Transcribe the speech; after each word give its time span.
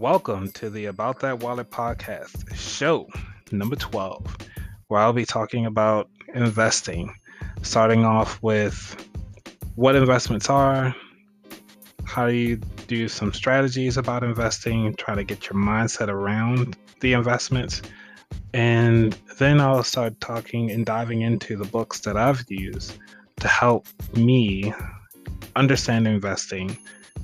Welcome 0.00 0.50
to 0.52 0.70
the 0.70 0.86
About 0.86 1.20
That 1.20 1.40
Wallet 1.40 1.70
podcast, 1.70 2.56
show 2.56 3.06
number 3.52 3.76
12, 3.76 4.34
where 4.88 4.98
I'll 4.98 5.12
be 5.12 5.26
talking 5.26 5.66
about 5.66 6.08
investing, 6.34 7.14
starting 7.60 8.06
off 8.06 8.42
with 8.42 8.96
what 9.74 9.96
investments 9.96 10.48
are, 10.48 10.96
how 12.04 12.28
do 12.28 12.32
you 12.32 12.56
do 12.86 13.08
some 13.08 13.34
strategies 13.34 13.98
about 13.98 14.24
investing, 14.24 14.94
try 14.94 15.14
to 15.14 15.22
get 15.22 15.44
your 15.50 15.62
mindset 15.62 16.08
around 16.08 16.78
the 17.02 17.12
investments, 17.12 17.82
and 18.54 19.12
then 19.38 19.60
I'll 19.60 19.84
start 19.84 20.18
talking 20.18 20.70
and 20.70 20.86
diving 20.86 21.20
into 21.20 21.58
the 21.58 21.66
books 21.66 22.00
that 22.00 22.16
I've 22.16 22.42
used 22.48 22.96
to 23.40 23.48
help 23.48 23.86
me 24.16 24.72
understand 25.56 26.08
investing, 26.08 26.78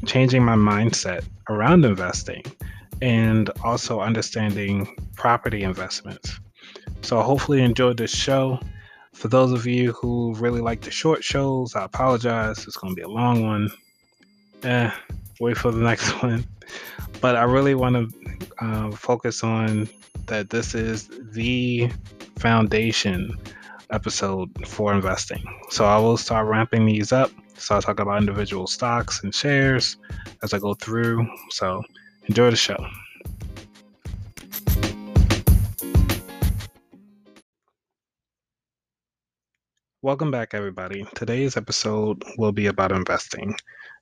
changing 0.05 0.45
my 0.45 0.57
mindset 0.57 1.25
around 1.49 1.85
investing, 1.87 2.43
and 3.03 3.51
also 3.63 4.01
understanding 4.01 4.97
property 5.15 5.63
investments. 5.63 6.39
So, 7.03 7.21
hopefully, 7.23 7.59
you 7.59 7.65
enjoyed 7.65 7.97
this 7.97 8.15
show. 8.15 8.61
For 9.13 9.29
those 9.29 9.53
of 9.53 9.67
you 9.67 9.93
who 9.93 10.35
really 10.35 10.61
like 10.61 10.83
the 10.83 10.91
short 10.91 11.25
shows, 11.25 11.75
I 11.75 11.85
apologize. 11.85 12.67
It's 12.67 12.77
going 12.77 12.95
to 12.95 12.97
be 12.97 13.03
a 13.03 13.09
long 13.09 13.47
one. 13.47 13.71
Eh, 14.63 14.91
wait 15.41 15.57
for 15.57 15.71
the 15.71 15.81
next 15.91 16.11
one. 16.23 16.45
But 17.21 17.37
I 17.37 17.45
really 17.45 17.75
want 17.75 17.97
to 17.97 18.65
uh, 18.65 18.91
focus 18.91 19.43
on 19.43 19.89
that 20.27 20.51
this 20.51 20.75
is 20.75 21.09
the 21.33 21.91
foundation 22.39 23.37
episode 23.91 24.67
for 24.67 24.93
investing. 24.93 25.43
So 25.71 25.85
I 25.85 25.99
will 25.99 26.17
start 26.17 26.47
ramping 26.47 26.87
these 26.87 27.13
up. 27.13 27.31
So 27.57 27.75
I'll 27.75 27.83
talk 27.83 28.01
about 28.01 28.19
individual 28.21 28.67
stocks 28.67 29.23
and 29.23 29.35
shares 29.35 29.97
as 30.43 30.53
I 30.53 30.59
go 30.59 30.75
through. 30.75 31.27
So 31.51 31.83
enjoy 32.29 32.51
the 32.51 32.57
show. 32.57 32.77
Welcome 40.03 40.31
back, 40.31 40.55
everybody. 40.55 41.05
Today's 41.15 41.57
episode 41.57 42.23
will 42.39 42.53
be 42.53 42.67
about 42.67 42.93
investing 42.93 43.55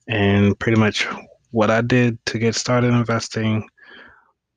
and 0.07 0.57
pretty 0.59 0.79
much 0.79 1.07
what 1.51 1.71
I 1.71 1.81
did 1.81 2.23
to 2.27 2.37
get 2.37 2.53
started 2.53 2.93
investing, 2.93 3.67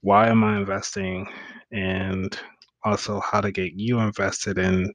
why 0.03 0.29
am 0.29 0.45
I 0.45 0.59
investing, 0.59 1.27
and 1.73 2.39
also 2.85 3.21
how 3.21 3.41
to 3.41 3.51
get 3.51 3.73
you 3.75 3.99
invested 4.01 4.59
and 4.59 4.93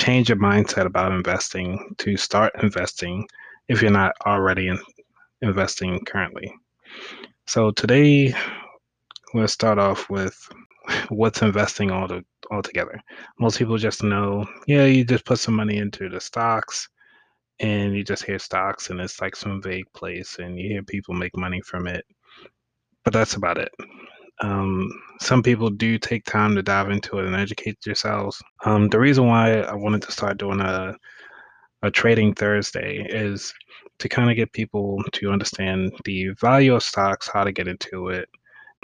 change 0.00 0.28
your 0.28 0.38
mindset 0.38 0.84
about 0.84 1.12
investing 1.12 1.94
to 1.98 2.16
start 2.16 2.52
investing 2.62 3.26
if 3.68 3.80
you're 3.80 3.90
not 3.90 4.12
already 4.26 4.68
in, 4.68 4.78
investing 5.40 6.04
currently. 6.04 6.52
So 7.48 7.70
today, 7.70 8.34
let's 9.32 9.52
start 9.52 9.78
off 9.78 10.10
with 10.10 10.36
what's 11.10 11.42
investing 11.42 11.92
all 11.92 12.08
to, 12.08 12.24
altogether. 12.50 13.00
Most 13.38 13.58
people 13.58 13.76
just 13.76 14.02
know, 14.02 14.46
yeah, 14.66 14.84
you 14.84 15.04
just 15.04 15.24
put 15.24 15.38
some 15.38 15.54
money 15.54 15.78
into 15.78 16.08
the 16.08 16.20
stocks 16.20 16.88
and 17.60 17.96
you 17.96 18.02
just 18.02 18.24
hear 18.24 18.38
stocks 18.40 18.90
and 18.90 19.00
it's 19.00 19.20
like 19.20 19.36
some 19.36 19.62
vague 19.62 19.86
place 19.94 20.38
and 20.40 20.58
you 20.58 20.68
hear 20.68 20.82
people 20.82 21.14
make 21.14 21.36
money 21.36 21.60
from 21.60 21.86
it. 21.86 22.04
But 23.04 23.12
that's 23.12 23.34
about 23.34 23.58
it. 23.58 23.72
Um, 24.40 24.90
some 25.20 25.42
people 25.42 25.70
do 25.70 25.98
take 25.98 26.24
time 26.24 26.56
to 26.56 26.62
dive 26.62 26.90
into 26.90 27.20
it 27.20 27.26
and 27.26 27.36
educate 27.36 27.78
yourselves. 27.86 28.42
Um, 28.64 28.88
the 28.88 28.98
reason 28.98 29.26
why 29.28 29.60
I 29.60 29.74
wanted 29.74 30.02
to 30.02 30.12
start 30.12 30.38
doing 30.38 30.60
a 30.60 30.96
a 31.82 31.90
trading 31.90 32.34
Thursday 32.34 33.06
is 33.08 33.54
to 33.98 34.08
kind 34.08 34.30
of 34.30 34.36
get 34.36 34.52
people 34.52 35.02
to 35.12 35.30
understand 35.30 35.92
the 36.04 36.28
value 36.40 36.74
of 36.74 36.82
stocks, 36.82 37.28
how 37.32 37.44
to 37.44 37.52
get 37.52 37.68
into 37.68 38.08
it, 38.08 38.28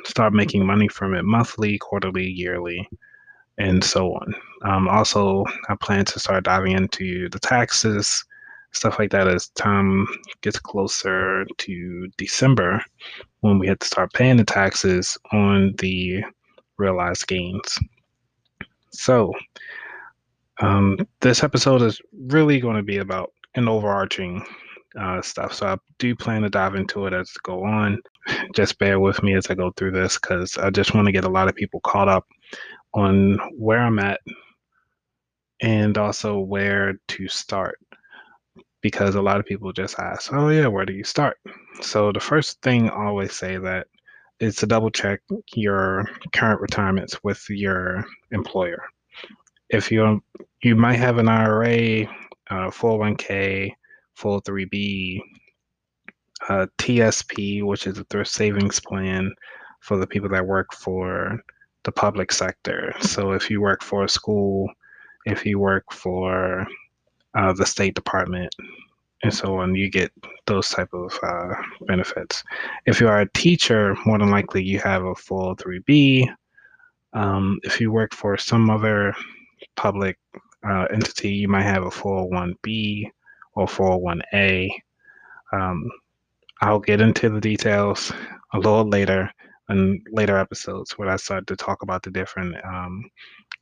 start 0.05 0.33
making 0.33 0.67
money 0.67 0.89
from 0.89 1.15
it 1.15 1.25
monthly, 1.25 1.79
quarterly, 1.79 2.27
yearly, 2.27 2.89
and 3.59 3.83
so 3.85 4.15
on. 4.15 4.35
Um, 4.63 4.89
also, 4.89 5.45
I 5.69 5.75
plan 5.77 6.05
to 6.07 6.19
start 6.19 6.45
diving 6.45 6.73
into 6.73 7.29
the 7.29 7.39
taxes, 7.39 8.25
stuff 8.73 8.99
like 8.99 9.11
that 9.11 9.29
as 9.29 9.49
time 9.51 10.07
gets 10.41 10.59
closer 10.59 11.45
to 11.59 12.09
December 12.17 12.83
when 13.41 13.59
we 13.59 13.67
have 13.67 13.79
to 13.81 13.87
start 13.87 14.13
paying 14.13 14.39
the 14.39 14.45
taxes 14.45 15.19
on 15.33 15.75
the 15.79 16.25
realized 16.79 17.27
gains. 17.27 17.79
So, 18.91 19.33
um, 20.61 20.99
this 21.21 21.43
episode 21.43 21.83
is 21.83 22.01
really 22.27 22.61
going 22.61 22.77
to 22.77 22.83
be 22.83 22.99
about 22.99 23.33
an 23.55 23.69
overarching 23.69 24.45
uh, 24.99 25.23
stuff. 25.23 25.55
So 25.55 25.67
I 25.67 25.77
do 25.99 26.15
plan 26.15 26.43
to 26.43 26.51
dive 26.51 26.75
into 26.75 27.07
it 27.07 27.13
as 27.13 27.31
I 27.37 27.41
go 27.43 27.65
on. 27.65 27.99
Just 28.55 28.79
bear 28.79 29.01
with 29.01 29.23
me 29.23 29.35
as 29.35 29.49
I 29.49 29.55
go 29.55 29.73
through 29.77 29.93
this 29.93 30.19
because 30.19 30.57
I 30.59 30.71
just 30.71 30.95
want 30.95 31.07
to 31.07 31.13
get 31.13 31.25
a 31.25 31.31
lot 31.31 31.49
of 31.49 31.55
people 31.55 31.81
caught 31.81 32.09
up 32.09 32.27
on 32.95 33.39
where 33.57 33.81
I'm 33.81 33.99
at 33.99 34.21
and 35.61 35.97
also 35.97 36.39
where 36.39 36.95
to 37.09 37.29
start. 37.29 37.79
Because 38.83 39.15
a 39.15 39.23
lot 39.23 39.39
of 39.39 39.47
people 39.47 39.73
just 39.73 39.99
ask, 40.01 40.33
oh, 40.33 40.49
yeah, 40.49 40.67
where 40.67 40.85
do 40.85 40.93
you 40.93 41.05
start? 41.05 41.37
So 41.81 42.11
the 42.11 42.19
first 42.19 42.61
thing 42.63 42.91
I 42.91 43.07
always 43.07 43.33
say 43.33 43.57
that 43.57 43.87
is 44.41 44.57
to 44.57 44.67
double 44.67 44.91
check 44.91 45.21
your 45.55 46.05
current 46.35 46.61
retirements 46.61 47.23
with 47.23 47.45
your 47.49 48.05
employer. 48.33 48.83
If 49.71 49.93
you 49.93 50.21
you 50.63 50.75
might 50.75 50.97
have 50.97 51.19
an 51.19 51.29
IRA, 51.29 52.07
uh, 52.51 52.71
401k, 52.71 53.73
403b, 54.19 55.21
uh, 56.49 56.67
TSP, 56.79 57.65
which 57.65 57.87
is 57.87 57.99
a 57.99 58.05
thrift 58.05 58.31
savings 58.31 58.81
plan 58.81 59.33
for 59.81 59.97
the 59.97 60.07
people 60.07 60.29
that 60.31 60.47
work 60.47 60.73
for 60.73 61.41
the 61.85 61.93
public 61.93 62.33
sector. 62.33 62.95
So 63.01 63.33
if 63.33 63.51
you 63.51 63.61
work 63.61 63.83
for 63.83 64.05
a 64.05 64.09
school, 64.09 64.71
if 65.25 65.45
you 65.45 65.59
work 65.59 65.93
for 65.93 66.67
uh, 67.35 67.53
the 67.53 67.67
State 67.67 67.95
Department, 67.95 68.55
and 69.23 69.33
so 69.33 69.57
on, 69.57 69.75
you 69.75 69.89
get 69.89 70.13
those 70.47 70.69
type 70.69 70.93
of 70.93 71.17
uh, 71.23 71.55
benefits. 71.87 72.43
If 72.87 73.01
you 73.01 73.09
are 73.09 73.21
a 73.21 73.31
teacher, 73.31 73.97
more 74.05 74.19
than 74.19 74.31
likely 74.31 74.65
you 74.65 74.79
have 74.81 75.05
a 75.05 75.15
403b. 75.15 76.27
Um, 77.13 77.61
if 77.63 77.81
you 77.81 77.93
work 77.93 78.15
for 78.15 78.37
some 78.37 78.69
other 78.69 79.15
public 79.77 80.19
uh, 80.69 80.87
entity, 80.93 81.31
you 81.31 81.49
might 81.49 81.63
have 81.63 81.85
a 81.85 81.91
401b 81.91 83.11
or 83.55 83.67
401a. 83.67 84.71
Um, 85.53 85.89
I'll 86.61 86.79
get 86.79 87.01
into 87.01 87.29
the 87.29 87.41
details 87.41 88.13
a 88.55 88.59
little 88.59 88.89
later 88.89 89.31
in 89.69 90.03
later 90.11 90.37
episodes 90.37 90.93
when 90.99 91.09
I 91.09 91.17
start 91.17 91.47
to 91.49 91.57
talk 91.57 91.83
about 91.83 92.03
the 92.03 92.11
different 92.11 92.55
um, 92.65 93.05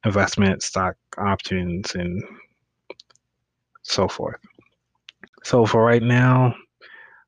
investment 0.04 0.62
stock 0.62 0.96
options 1.18 1.94
and 1.94 2.22
so 3.82 4.08
forth. 4.08 4.40
So 5.44 5.66
for 5.66 5.84
right 5.84 6.02
now, 6.02 6.54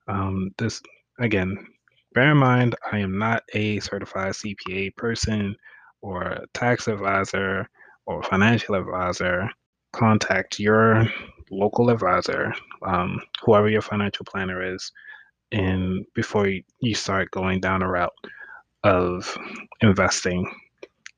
um, 0.09 0.51
this 0.59 0.83
again, 1.19 1.67
bear 2.15 2.33
in 2.33 2.37
mind 2.39 2.75
I 2.91 2.99
am 2.99 3.19
not 3.19 3.43
a 3.55 3.81
certified 3.81 4.33
CPA 4.33 4.97
person 4.97 5.57
or 6.03 6.39
tax 6.53 6.89
advisor 6.89 7.69
or 8.07 8.23
financial 8.23 8.75
advisor. 8.75 9.49
Contact 9.93 10.59
your 10.59 11.07
local 11.53 11.91
advisor, 11.91 12.53
um, 12.87 13.21
whoever 13.43 13.69
your 13.69 13.83
financial 13.83 14.25
planner 14.25 14.75
is, 14.75 14.91
and 15.53 16.05
before 16.15 16.49
you 16.81 16.95
start 16.95 17.31
going 17.31 17.61
down 17.61 17.83
a 17.83 17.89
route 17.89 18.13
of 18.85 19.37
investing. 19.81 20.51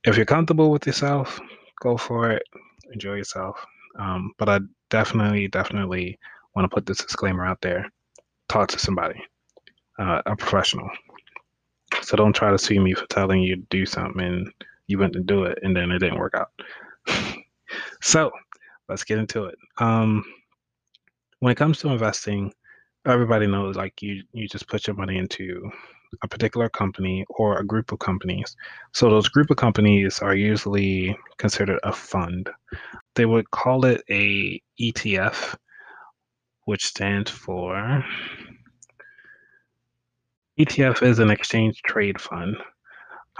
If 0.04 0.16
you're 0.16 0.26
comfortable 0.26 0.70
with 0.70 0.86
yourself, 0.86 1.40
go 1.80 1.96
for 1.96 2.30
it. 2.30 2.42
Enjoy 2.92 3.14
yourself. 3.14 3.64
Um, 3.98 4.32
but 4.38 4.48
I 4.48 4.60
definitely, 4.90 5.48
definitely 5.48 6.18
want 6.54 6.68
to 6.70 6.74
put 6.74 6.84
this 6.84 6.98
disclaimer 6.98 7.46
out 7.46 7.60
there. 7.62 7.90
Talk 8.48 8.68
to 8.70 8.78
somebody, 8.78 9.22
uh, 9.98 10.20
a 10.26 10.36
professional. 10.36 10.90
So 12.02 12.16
don't 12.16 12.34
try 12.34 12.50
to 12.50 12.58
sue 12.58 12.80
me 12.80 12.92
for 12.92 13.06
telling 13.06 13.40
you 13.40 13.56
to 13.56 13.62
do 13.70 13.86
something 13.86 14.20
and 14.20 14.52
you 14.88 14.98
went 14.98 15.14
to 15.14 15.20
do 15.20 15.44
it 15.44 15.58
and 15.62 15.74
then 15.74 15.90
it 15.90 16.00
didn't 16.00 16.18
work 16.18 16.34
out. 16.34 16.50
so 18.02 18.30
let's 18.88 19.04
get 19.04 19.18
into 19.18 19.44
it. 19.44 19.56
Um, 19.78 20.24
when 21.40 21.52
it 21.52 21.56
comes 21.56 21.78
to 21.80 21.88
investing, 21.88 22.52
everybody 23.06 23.46
knows 23.46 23.76
like 23.76 24.00
you 24.02 24.22
you 24.32 24.48
just 24.48 24.66
put 24.66 24.86
your 24.86 24.96
money 24.96 25.18
into 25.18 25.70
a 26.22 26.28
particular 26.28 26.68
company 26.68 27.24
or 27.28 27.58
a 27.58 27.66
group 27.66 27.92
of 27.92 27.98
companies. 27.98 28.56
So 28.92 29.10
those 29.10 29.28
group 29.28 29.50
of 29.50 29.56
companies 29.56 30.20
are 30.20 30.34
usually 30.34 31.16
considered 31.38 31.80
a 31.82 31.92
fund. 31.92 32.48
They 33.14 33.26
would 33.26 33.50
call 33.50 33.84
it 33.84 34.02
a 34.10 34.60
ETF, 34.80 35.56
which 36.64 36.84
stands 36.84 37.30
for 37.30 38.04
ETF 40.58 41.02
is 41.02 41.18
an 41.18 41.30
exchange 41.30 41.82
trade 41.82 42.20
fund. 42.20 42.56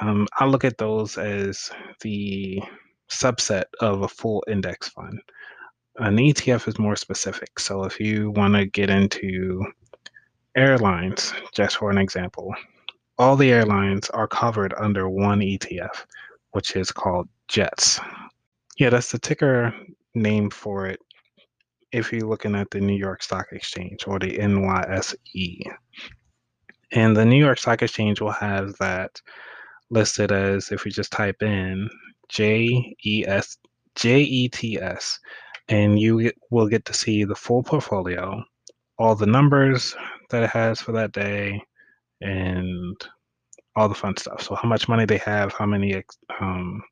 Um, 0.00 0.26
I 0.38 0.46
look 0.46 0.64
at 0.64 0.78
those 0.78 1.16
as 1.16 1.70
the 2.00 2.60
subset 3.14 3.64
of 3.80 4.02
a 4.02 4.08
full 4.08 4.44
index 4.48 4.88
fund. 4.88 5.20
An 5.96 6.16
ETF 6.16 6.68
is 6.68 6.78
more 6.78 6.96
specific. 6.96 7.58
So 7.58 7.84
if 7.84 8.00
you 8.00 8.30
want 8.32 8.54
to 8.54 8.66
get 8.66 8.90
into 8.90 9.64
airlines, 10.56 11.32
just 11.52 11.76
for 11.76 11.90
an 11.90 11.98
example, 11.98 12.54
all 13.18 13.36
the 13.36 13.52
airlines 13.52 14.10
are 14.10 14.26
covered 14.26 14.74
under 14.76 15.08
one 15.08 15.40
ETF, 15.40 16.04
which 16.50 16.74
is 16.76 16.90
called 16.90 17.28
JETS. 17.48 18.00
Yeah, 18.76 18.90
that's 18.90 19.12
the 19.12 19.18
ticker 19.18 19.72
name 20.14 20.50
for 20.50 20.86
it 20.86 21.00
if 21.92 22.12
you're 22.12 22.28
looking 22.28 22.56
at 22.56 22.70
the 22.70 22.80
New 22.80 22.96
York 22.96 23.22
Stock 23.22 23.46
Exchange 23.52 24.08
or 24.08 24.18
the 24.18 24.36
NYSE. 24.36 25.62
And 26.90 27.16
the 27.16 27.24
New 27.24 27.38
York 27.38 27.58
Stock 27.58 27.82
Exchange 27.82 28.20
will 28.20 28.32
have 28.32 28.76
that 28.78 29.20
listed 29.90 30.32
as 30.32 30.72
if 30.72 30.84
we 30.84 30.90
just 30.90 31.12
type 31.12 31.40
in 31.42 31.88
J 32.28 32.94
E 33.04 33.24
S 33.26 33.58
J 33.94 34.20
E 34.20 34.48
T 34.48 34.80
S, 34.80 35.18
and 35.68 35.98
you 35.98 36.32
will 36.50 36.68
get 36.68 36.84
to 36.86 36.94
see 36.94 37.24
the 37.24 37.34
full 37.34 37.62
portfolio, 37.62 38.42
all 38.98 39.14
the 39.14 39.26
numbers 39.26 39.96
that 40.30 40.42
it 40.42 40.50
has 40.50 40.80
for 40.80 40.92
that 40.92 41.12
day, 41.12 41.62
and 42.20 42.96
all 43.76 43.88
the 43.88 43.94
fun 43.94 44.16
stuff. 44.16 44.42
So 44.42 44.54
how 44.54 44.68
much 44.68 44.88
money 44.88 45.04
they 45.04 45.18
have, 45.18 45.52
how 45.52 45.66
many 45.66 46.02
um, 46.40 46.82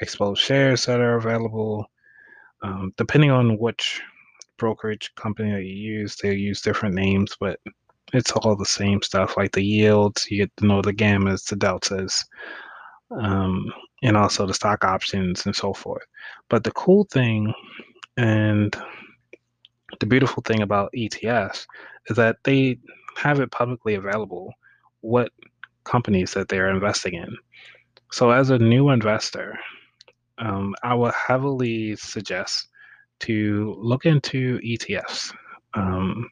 exposed 0.00 0.42
shares 0.42 0.86
that 0.86 1.00
are 1.00 1.16
available, 1.16 1.86
um, 2.62 2.92
depending 2.96 3.30
on 3.30 3.58
which 3.58 4.00
brokerage 4.58 5.14
company 5.14 5.52
that 5.52 5.64
you 5.64 5.74
use, 5.74 6.16
they 6.16 6.34
use 6.34 6.60
different 6.60 6.94
names, 6.94 7.36
but 7.38 7.60
it's 8.12 8.32
all 8.32 8.56
the 8.56 8.64
same 8.64 9.02
stuff 9.02 9.36
like 9.36 9.52
the 9.52 9.62
yields. 9.62 10.26
You 10.30 10.38
get 10.38 10.56
to 10.56 10.66
know 10.66 10.82
the 10.82 10.94
gammas, 10.94 11.46
the 11.46 11.56
deltas, 11.56 12.24
um, 13.10 13.66
and 14.02 14.16
also 14.16 14.46
the 14.46 14.54
stock 14.54 14.84
options 14.84 15.46
and 15.46 15.54
so 15.54 15.72
forth. 15.72 16.04
But 16.48 16.64
the 16.64 16.70
cool 16.72 17.04
thing 17.04 17.52
and 18.16 18.76
the 20.00 20.06
beautiful 20.06 20.42
thing 20.42 20.62
about 20.62 20.92
ETFs 20.96 21.66
is 22.06 22.16
that 22.16 22.36
they 22.44 22.78
have 23.16 23.40
it 23.40 23.50
publicly 23.50 23.94
available 23.94 24.52
what 25.00 25.30
companies 25.84 26.34
that 26.34 26.48
they're 26.48 26.70
investing 26.70 27.14
in. 27.14 27.36
So, 28.10 28.30
as 28.30 28.50
a 28.50 28.58
new 28.58 28.90
investor, 28.90 29.58
um, 30.38 30.74
I 30.82 30.94
would 30.94 31.12
heavily 31.14 31.96
suggest 31.96 32.68
to 33.20 33.74
look 33.78 34.06
into 34.06 34.58
ETFs 34.60 35.34
um, 35.74 36.30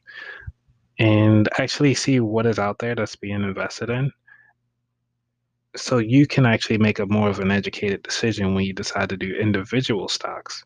and 0.99 1.47
actually 1.59 1.93
see 1.93 2.19
what 2.19 2.45
is 2.45 2.59
out 2.59 2.79
there 2.79 2.95
that's 2.95 3.15
being 3.15 3.43
invested 3.43 3.89
in. 3.89 4.11
So 5.75 5.97
you 5.97 6.25
can 6.25 6.45
actually 6.45 6.77
make 6.77 6.99
a 6.99 7.05
more 7.05 7.29
of 7.29 7.39
an 7.39 7.51
educated 7.51 8.03
decision 8.03 8.53
when 8.53 8.65
you 8.65 8.73
decide 8.73 9.09
to 9.09 9.17
do 9.17 9.35
individual 9.35 10.07
stocks. 10.07 10.63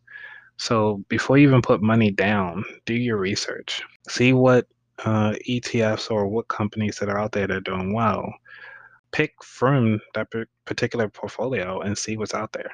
So 0.58 1.04
before 1.10 1.38
you 1.38 1.48
even 1.48 1.62
put 1.62 1.82
money 1.82 2.12
down, 2.12 2.64
do 2.86 2.94
your 2.94 3.18
research. 3.18 3.82
See 4.08 4.34
what 4.34 4.68
uh, 5.04 5.34
ETFs 5.50 6.12
or 6.12 6.28
what 6.28 6.48
companies 6.48 6.98
that 6.98 7.10
are 7.10 7.18
out 7.18 7.32
there 7.32 7.48
that 7.48 7.58
are 7.58 7.62
doing 7.62 7.94
well. 7.94 8.32
Pick 9.12 9.34
from 9.44 10.00
that 10.14 10.28
particular 10.66 11.10
portfolio 11.10 11.82
and 11.82 11.98
see 11.98 12.16
what's 12.16 12.34
out 12.34 12.54
there. 12.54 12.72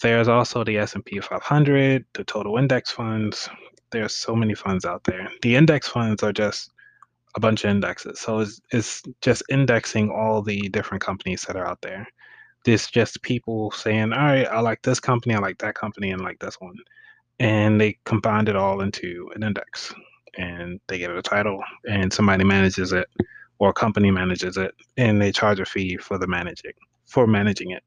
There's 0.00 0.28
also 0.28 0.64
the 0.64 0.78
S&P 0.78 1.20
500, 1.20 2.04
the 2.14 2.24
total 2.24 2.56
index 2.56 2.90
funds. 2.90 3.48
There's 3.90 4.14
so 4.14 4.34
many 4.34 4.54
funds 4.54 4.84
out 4.84 5.04
there. 5.04 5.28
The 5.42 5.56
index 5.56 5.88
funds 5.88 6.22
are 6.22 6.32
just 6.32 6.72
a 7.34 7.40
bunch 7.40 7.64
of 7.64 7.70
indexes. 7.70 8.20
So 8.20 8.40
it's, 8.40 8.60
it's 8.70 9.02
just 9.20 9.42
indexing 9.48 10.10
all 10.10 10.42
the 10.42 10.68
different 10.68 11.02
companies 11.02 11.42
that 11.42 11.56
are 11.56 11.66
out 11.66 11.80
there. 11.82 12.06
It's 12.66 12.90
just 12.90 13.22
people 13.22 13.70
saying, 13.70 14.12
all 14.12 14.18
right, 14.18 14.46
I 14.46 14.60
like 14.60 14.82
this 14.82 15.00
company, 15.00 15.34
I 15.34 15.38
like 15.38 15.58
that 15.58 15.74
company, 15.74 16.10
and 16.10 16.22
like 16.22 16.38
this 16.38 16.56
one. 16.60 16.76
And 17.38 17.80
they 17.80 17.98
combined 18.04 18.48
it 18.48 18.56
all 18.56 18.80
into 18.80 19.30
an 19.34 19.42
index 19.42 19.94
and 20.36 20.80
they 20.88 20.98
give 20.98 21.10
it 21.10 21.16
a 21.16 21.22
title 21.22 21.62
and 21.88 22.12
somebody 22.12 22.44
manages 22.44 22.92
it 22.92 23.08
or 23.58 23.70
a 23.70 23.74
company 23.74 24.10
manages 24.10 24.56
it 24.56 24.74
and 24.96 25.22
they 25.22 25.32
charge 25.32 25.60
a 25.60 25.64
fee 25.64 25.96
for 25.96 26.18
the 26.18 26.26
managing 26.26 26.72
for 27.08 27.26
managing 27.26 27.70
it. 27.70 27.82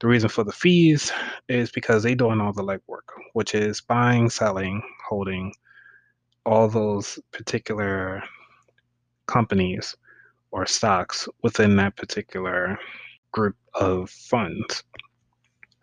The 0.00 0.08
reason 0.08 0.28
for 0.28 0.44
the 0.44 0.52
fees 0.52 1.12
is 1.48 1.70
because 1.70 2.02
they're 2.02 2.14
doing 2.14 2.40
all 2.40 2.52
the 2.52 2.62
legwork, 2.62 3.08
which 3.32 3.54
is 3.54 3.80
buying, 3.80 4.28
selling, 4.28 4.82
holding 5.08 5.54
all 6.44 6.68
those 6.68 7.18
particular 7.32 8.22
companies 9.28 9.96
or 10.50 10.66
stocks 10.66 11.28
within 11.42 11.76
that 11.76 11.96
particular 11.96 12.76
group 13.30 13.56
of 13.74 14.10
funds. 14.10 14.82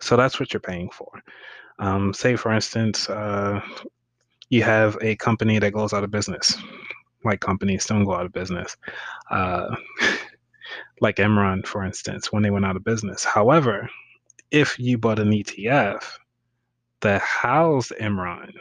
So 0.01 0.17
that's 0.17 0.39
what 0.39 0.51
you're 0.53 0.59
paying 0.59 0.89
for. 0.89 1.23
Um, 1.79 2.13
say, 2.13 2.35
for 2.35 2.51
instance, 2.51 3.09
uh, 3.09 3.61
you 4.49 4.63
have 4.63 4.97
a 5.01 5.15
company 5.15 5.59
that 5.59 5.71
goes 5.71 5.93
out 5.93 6.03
of 6.03 6.11
business. 6.11 6.57
Like 7.23 7.39
companies 7.39 7.85
don't 7.85 8.05
go 8.05 8.13
out 8.13 8.25
of 8.25 8.33
business. 8.33 8.75
Uh, 9.31 9.75
like 11.01 11.17
Enron, 11.17 11.65
for 11.65 11.83
instance, 11.83 12.31
when 12.31 12.43
they 12.43 12.51
went 12.51 12.65
out 12.65 12.75
of 12.75 12.83
business. 12.83 13.23
However, 13.23 13.89
if 14.51 14.77
you 14.79 14.97
bought 14.97 15.19
an 15.19 15.31
ETF 15.31 16.03
that 17.01 17.21
housed 17.21 17.93
Enron 17.99 18.51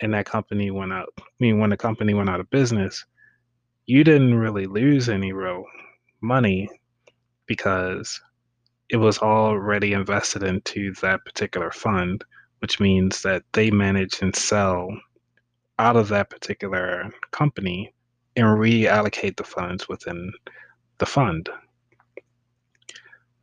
and 0.00 0.14
that 0.14 0.26
company 0.26 0.70
went 0.70 0.92
out, 0.92 1.12
I 1.18 1.22
mean, 1.40 1.58
when 1.58 1.70
the 1.70 1.76
company 1.76 2.14
went 2.14 2.30
out 2.30 2.40
of 2.40 2.50
business, 2.50 3.04
you 3.86 4.04
didn't 4.04 4.34
really 4.34 4.66
lose 4.66 5.08
any 5.08 5.32
real 5.32 5.64
money 6.20 6.68
because 7.46 8.20
it 8.88 8.96
was 8.96 9.18
already 9.18 9.92
invested 9.92 10.42
into 10.42 10.92
that 11.02 11.24
particular 11.24 11.70
fund, 11.70 12.24
which 12.60 12.80
means 12.80 13.22
that 13.22 13.42
they 13.52 13.70
manage 13.70 14.22
and 14.22 14.34
sell 14.34 14.88
out 15.78 15.96
of 15.96 16.08
that 16.08 16.30
particular 16.30 17.10
company 17.30 17.92
and 18.36 18.46
reallocate 18.46 19.36
the 19.36 19.44
funds 19.44 19.88
within 19.88 20.32
the 20.98 21.06
fund. 21.06 21.48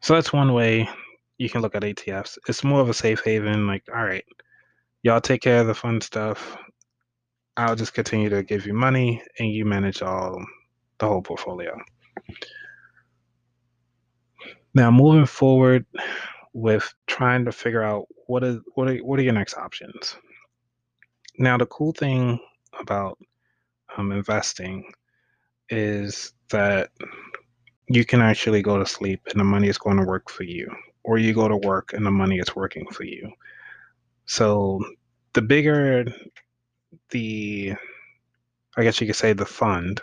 So 0.02 0.16
that's 0.16 0.34
one 0.34 0.54
way 0.54 0.90
you 1.38 1.50
can 1.50 1.62
look 1.62 1.76
at 1.76 1.84
ETFs. 1.84 2.38
It's 2.48 2.64
more 2.64 2.82
of 2.82 2.90
a 2.90 2.94
safe 2.94 3.22
haven, 3.24 3.68
like, 3.68 3.84
all 3.94 4.04
right, 4.04 4.26
y'all 5.04 5.22
take 5.22 5.42
care 5.42 5.62
of 5.62 5.68
the 5.68 5.76
fun 5.76 6.02
stuff. 6.02 6.58
I'll 7.58 7.76
just 7.76 7.94
continue 7.94 8.30
to 8.30 8.44
give 8.44 8.66
you 8.66 8.74
money 8.74 9.22
and 9.40 9.52
you 9.52 9.66
manage 9.66 10.02
all 10.02 10.44
the 11.00 11.08
whole 11.08 11.22
portfolio. 11.22 11.78
Now 14.74 14.90
moving 14.90 15.26
forward 15.26 15.86
with 16.54 16.94
trying 17.08 17.46
to 17.46 17.52
figure 17.52 17.84
out 17.84 18.08
what 18.28 18.44
is 18.44 18.60
what 18.76 18.88
are 18.88 18.98
what 18.98 19.20
are 19.20 19.24
your 19.24 19.34
next 19.34 19.58
options. 19.58 20.16
Now 21.38 21.58
the 21.58 21.66
cool 21.66 21.92
thing 21.92 22.40
about 22.80 23.18
um, 23.98 24.12
investing 24.12 24.92
is 25.70 26.34
that 26.50 26.92
you 27.88 28.06
can 28.06 28.22
actually 28.22 28.62
go 28.62 28.78
to 28.78 28.86
sleep 28.86 29.22
and 29.28 29.40
the 29.40 29.44
money 29.44 29.68
is 29.68 29.78
going 29.78 29.98
to 29.98 30.06
work 30.06 30.30
for 30.30 30.44
you, 30.44 30.70
or 31.04 31.18
you 31.18 31.34
go 31.34 31.48
to 31.48 31.58
work 31.58 31.92
and 31.94 32.06
the 32.06 32.12
money 32.12 32.38
is 32.38 32.56
working 32.56 32.86
for 32.92 33.04
you. 33.04 33.30
So 34.26 34.80
the 35.34 35.42
bigger 35.42 36.06
the, 37.12 37.74
I 38.78 38.84
guess 38.84 39.00
you 39.00 39.08
could 39.08 39.16
say 39.16 39.34
the 39.34 39.46
fund, 39.46 40.02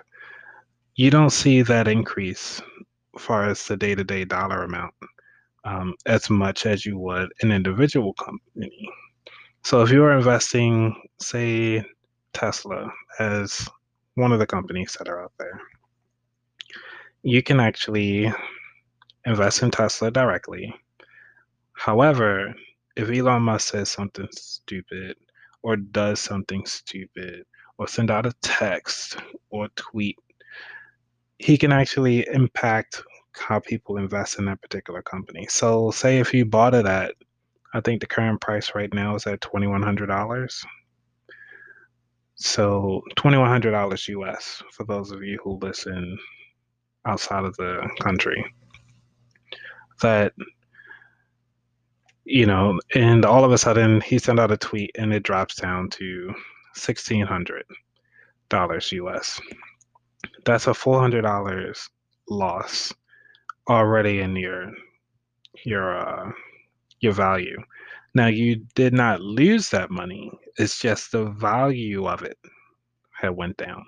you 0.94 1.10
don't 1.10 1.30
see 1.30 1.62
that 1.62 1.88
increase 1.88 2.60
as 3.16 3.22
far 3.22 3.48
as 3.48 3.66
the 3.66 3.76
day 3.76 3.94
to 3.94 4.04
day 4.04 4.24
dollar 4.24 4.62
amount 4.62 4.94
um, 5.64 5.94
as 6.06 6.30
much 6.30 6.66
as 6.66 6.86
you 6.86 6.98
would 6.98 7.30
an 7.42 7.52
individual 7.52 8.14
company. 8.14 8.88
So 9.64 9.82
if 9.82 9.90
you're 9.90 10.16
investing, 10.16 10.94
say, 11.20 11.84
Tesla 12.32 12.90
as 13.18 13.68
one 14.14 14.32
of 14.32 14.38
the 14.38 14.46
companies 14.46 14.96
that 14.98 15.08
are 15.08 15.22
out 15.22 15.32
there, 15.38 15.60
you 17.22 17.42
can 17.42 17.60
actually 17.60 18.32
invest 19.26 19.62
in 19.62 19.70
Tesla 19.70 20.10
directly. 20.10 20.74
However, 21.72 22.54
if 22.96 23.10
Elon 23.10 23.42
Musk 23.42 23.68
says 23.68 23.90
something 23.90 24.28
stupid 24.32 25.16
or 25.68 25.76
does 25.76 26.18
something 26.18 26.64
stupid 26.64 27.44
or 27.76 27.86
send 27.86 28.10
out 28.10 28.24
a 28.24 28.32
text 28.40 29.18
or 29.50 29.68
tweet, 29.76 30.16
he 31.38 31.58
can 31.58 31.72
actually 31.72 32.26
impact 32.32 33.02
how 33.34 33.60
people 33.60 33.98
invest 33.98 34.38
in 34.38 34.46
that 34.46 34.62
particular 34.62 35.02
company. 35.02 35.46
So, 35.50 35.90
say 35.90 36.20
if 36.20 36.32
you 36.32 36.46
bought 36.46 36.74
it 36.74 36.86
at, 36.86 37.12
I 37.74 37.82
think 37.82 38.00
the 38.00 38.06
current 38.06 38.40
price 38.40 38.72
right 38.74 38.92
now 38.94 39.14
is 39.14 39.26
at 39.26 39.40
$2,100. 39.40 40.64
So, 42.36 43.02
$2,100 43.16 44.08
US 44.08 44.62
for 44.72 44.84
those 44.84 45.10
of 45.10 45.22
you 45.22 45.38
who 45.44 45.58
listen 45.60 46.16
outside 47.04 47.44
of 47.44 47.54
the 47.56 47.86
country 48.00 48.42
that 50.00 50.32
you 52.28 52.44
know 52.44 52.78
and 52.94 53.24
all 53.24 53.44
of 53.44 53.52
a 53.52 53.58
sudden 53.58 54.00
he 54.02 54.18
sent 54.18 54.38
out 54.38 54.52
a 54.52 54.56
tweet 54.56 54.90
and 54.98 55.14
it 55.14 55.22
drops 55.22 55.54
down 55.56 55.88
to 55.88 56.32
$1600 56.76 57.62
us 59.14 59.40
that's 60.44 60.66
a 60.66 60.70
$400 60.70 61.88
loss 62.28 62.92
already 63.68 64.20
in 64.20 64.36
your 64.36 64.72
your 65.64 65.96
uh 65.98 66.30
your 67.00 67.12
value. 67.12 67.58
Now 68.14 68.26
you 68.26 68.56
did 68.74 68.92
not 68.92 69.20
lose 69.20 69.70
that 69.70 69.90
money. 69.90 70.30
It's 70.56 70.78
just 70.78 71.12
the 71.12 71.26
value 71.26 72.06
of 72.06 72.22
it 72.22 72.38
had 73.12 73.30
went 73.30 73.56
down. 73.56 73.84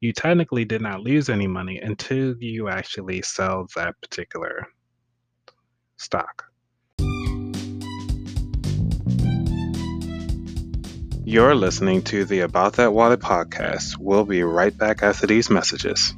You 0.00 0.12
technically 0.12 0.64
did 0.64 0.82
not 0.82 1.00
lose 1.00 1.28
any 1.28 1.46
money 1.46 1.78
until 1.78 2.36
you 2.38 2.68
actually 2.68 3.22
sell 3.22 3.68
that 3.76 3.94
particular 4.00 4.66
stock. 5.96 6.51
You're 11.32 11.54
listening 11.54 12.02
to 12.02 12.26
the 12.26 12.40
About 12.40 12.74
That 12.74 12.92
Wallet 12.92 13.20
podcast. 13.20 13.96
We'll 13.96 14.26
be 14.26 14.42
right 14.42 14.76
back 14.76 15.02
after 15.02 15.26
these 15.26 15.48
messages. 15.48 16.12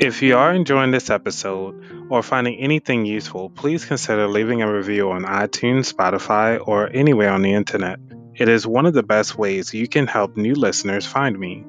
If 0.00 0.22
you 0.22 0.36
are 0.36 0.52
enjoying 0.52 0.90
this 0.90 1.08
episode 1.08 2.08
or 2.10 2.24
finding 2.24 2.58
anything 2.58 3.06
useful, 3.06 3.48
please 3.50 3.84
consider 3.84 4.26
leaving 4.26 4.62
a 4.62 4.72
review 4.72 5.12
on 5.12 5.22
iTunes, 5.22 5.94
Spotify, 5.94 6.58
or 6.60 6.90
anywhere 6.92 7.30
on 7.30 7.42
the 7.42 7.54
internet. 7.54 8.00
It 8.34 8.48
is 8.48 8.66
one 8.66 8.86
of 8.86 8.92
the 8.92 9.04
best 9.04 9.38
ways 9.38 9.72
you 9.72 9.86
can 9.86 10.08
help 10.08 10.36
new 10.36 10.54
listeners 10.56 11.06
find 11.06 11.38
me, 11.38 11.64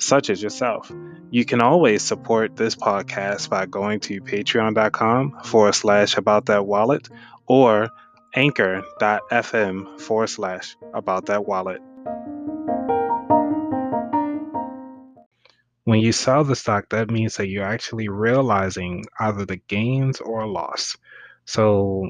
such 0.00 0.30
as 0.30 0.42
yourself. 0.42 0.92
You 1.30 1.44
can 1.44 1.60
always 1.60 2.02
support 2.02 2.56
this 2.56 2.74
podcast 2.74 3.48
by 3.48 3.66
going 3.66 4.00
to 4.00 4.20
patreon.com 4.20 5.42
forward 5.44 5.74
slash 5.74 6.16
about 6.16 6.46
that 6.46 6.66
wallet 6.66 7.08
or 7.46 7.90
anchor.fm 8.34 10.00
forward 10.00 10.28
slash 10.28 10.76
about 10.94 11.26
that 11.26 11.46
wallet. 11.46 11.80
When 15.84 16.00
you 16.00 16.12
sell 16.12 16.44
the 16.44 16.54
stock, 16.54 16.90
that 16.90 17.10
means 17.10 17.36
that 17.36 17.48
you're 17.48 17.64
actually 17.64 18.08
realizing 18.08 19.06
either 19.18 19.44
the 19.44 19.56
gains 19.56 20.20
or 20.20 20.46
loss. 20.46 20.96
So, 21.46 22.08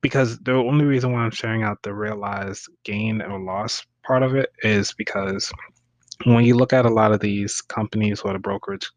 because 0.00 0.38
the 0.40 0.52
only 0.52 0.84
reason 0.84 1.12
why 1.12 1.20
I'm 1.20 1.30
sharing 1.30 1.62
out 1.62 1.82
the 1.82 1.94
realized 1.94 2.68
gain 2.84 3.20
or 3.22 3.40
loss 3.40 3.84
part 4.04 4.22
of 4.22 4.34
it 4.34 4.50
is 4.62 4.92
because 4.94 5.52
when 6.24 6.44
you 6.44 6.56
look 6.56 6.72
at 6.72 6.86
a 6.86 6.90
lot 6.90 7.12
of 7.12 7.20
these 7.20 7.60
companies 7.60 8.20
or 8.20 8.32
the 8.32 8.38
brokerage 8.38 8.90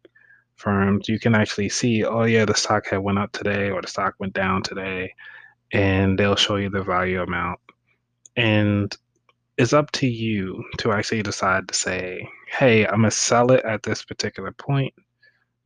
firms, 0.56 1.08
you 1.08 1.18
can 1.18 1.34
actually 1.34 1.68
see, 1.68 2.04
oh 2.04 2.24
yeah, 2.24 2.44
the 2.44 2.54
stock 2.54 2.86
had 2.86 2.98
went 2.98 3.18
up 3.18 3.32
today 3.32 3.70
or 3.70 3.80
the 3.82 3.88
stock 3.88 4.14
went 4.18 4.32
down 4.32 4.62
today, 4.62 5.12
and 5.72 6.18
they'll 6.18 6.36
show 6.36 6.56
you 6.56 6.70
the 6.70 6.82
value 6.82 7.20
amount. 7.22 7.58
And 8.36 8.96
it's 9.58 9.72
up 9.72 9.90
to 9.92 10.06
you 10.06 10.64
to 10.78 10.92
actually 10.92 11.22
decide 11.22 11.68
to 11.68 11.74
say, 11.74 12.28
hey, 12.48 12.86
I'm 12.86 12.96
gonna 12.96 13.10
sell 13.10 13.52
it 13.52 13.64
at 13.64 13.82
this 13.82 14.04
particular 14.04 14.52
point. 14.52 14.94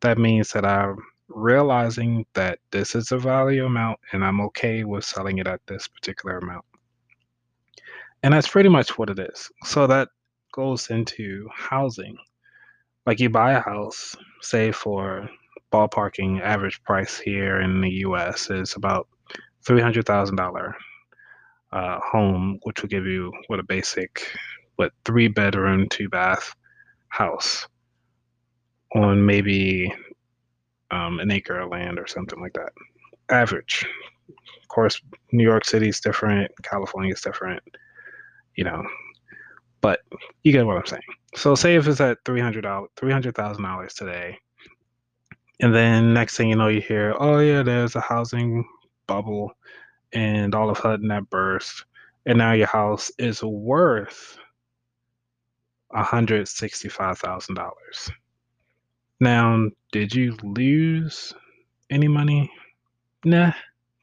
That 0.00 0.19
means 0.19 0.50
that 0.52 0.64
I'm 0.64 0.97
realizing 1.37 2.25
that 2.33 2.59
this 2.71 2.95
is 2.95 3.12
a 3.12 3.19
value 3.19 3.66
amount 3.66 4.00
and 4.12 4.25
I'm 4.25 4.40
okay 4.40 4.85
with 4.85 5.05
selling 5.05 5.37
it 5.37 5.47
at 5.47 5.61
this 5.66 5.87
particular 5.87 6.38
amount. 6.38 6.64
And 8.23 8.33
that's 8.33 8.49
pretty 8.49 8.71
much 8.71 8.99
what 8.99 9.11
it 9.11 9.19
is. 9.19 9.50
So 9.64 9.87
that 9.87 10.09
goes 10.52 10.88
into 10.88 11.47
housing. 11.55 12.16
Like 13.05 13.21
you 13.21 13.28
buy 13.28 13.52
a 13.52 13.61
house, 13.61 14.16
say 14.40 14.73
for 14.73 15.28
ballparking 15.71 16.40
average 16.40 16.83
price 16.85 17.19
here 17.19 17.61
in 17.61 17.83
the 17.83 17.90
US 18.07 18.50
is 18.50 18.75
about 18.75 19.07
$300,000 19.66 20.73
uh, 21.73 22.00
home, 22.00 22.59
which 22.62 22.81
will 22.81 22.88
give 22.88 23.05
you 23.05 23.31
what 23.49 23.61
a 23.61 23.64
basic, 23.64 24.26
what 24.76 24.93
three 25.05 25.28
bedroom, 25.28 25.87
two 25.90 26.09
bath 26.09 26.55
house 27.09 27.69
on 28.95 29.26
maybe 29.26 29.93
um, 30.90 31.21
an 31.21 31.31
acre 31.31 31.59
of 31.59 31.71
land 31.71 31.99
or 31.99 32.07
something 32.07 32.40
like 32.40 32.52
that. 32.55 32.73
Average. 33.28 33.87
Of 34.28 34.69
course, 34.69 35.00
New 35.33 35.45
York 35.45 35.64
City 35.64 35.88
is 35.88 36.00
different, 36.00 36.50
California 36.62 37.12
is 37.12 37.21
different, 37.21 37.62
you 38.57 38.64
know, 38.64 38.83
but 39.81 40.00
you 40.43 40.52
get 40.52 40.66
what 40.66 40.76
I'm 40.76 40.87
saying. 40.87 41.02
So 41.35 41.55
say 41.55 41.76
if 41.76 41.87
it's 41.87 42.00
at 42.00 42.19
three 42.25 42.40
hundred 42.40 42.62
dollars, 42.62 42.90
three 42.97 43.12
hundred 43.12 43.35
thousand 43.35 43.62
dollars 43.62 43.95
today, 43.95 44.38
and 45.61 45.75
then 45.75 46.12
next 46.12 46.37
thing 46.37 46.49
you 46.49 46.57
know, 46.57 46.69
you 46.69 46.81
hear, 46.81 47.14
oh 47.19 47.38
yeah, 47.38 47.62
there's 47.62 47.97
a 47.97 48.00
housing 48.00 48.64
bubble, 49.07 49.52
and 50.12 50.55
all 50.55 50.69
of 50.71 50.78
a 50.78 50.81
sudden 50.81 51.09
that 51.09 51.31
burst, 51.31 51.85
and 52.26 52.38
now 52.38 52.52
your 52.52 52.66
house 52.66 53.11
is 53.19 53.43
worth 53.43 54.38
hundred 55.95 56.47
sixty-five 56.49 57.19
thousand 57.19 57.55
dollars. 57.55 58.11
Now, 59.20 59.68
did 59.92 60.14
you 60.14 60.37
lose 60.42 61.32
any 61.90 62.08
money? 62.08 62.50
Nah, 63.25 63.52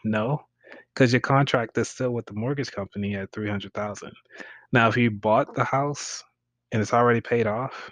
no, 0.03 0.45
because 0.93 1.13
your 1.13 1.21
contract 1.21 1.77
is 1.77 1.89
still 1.89 2.11
with 2.11 2.25
the 2.25 2.33
mortgage 2.33 2.71
company 2.71 3.15
at 3.15 3.31
three 3.31 3.49
hundred 3.49 3.73
thousand. 3.73 4.11
Now, 4.71 4.87
if 4.87 4.97
you 4.97 5.11
bought 5.11 5.53
the 5.55 5.63
house 5.63 6.23
and 6.71 6.81
it's 6.81 6.93
already 6.93 7.21
paid 7.21 7.45
off, 7.47 7.91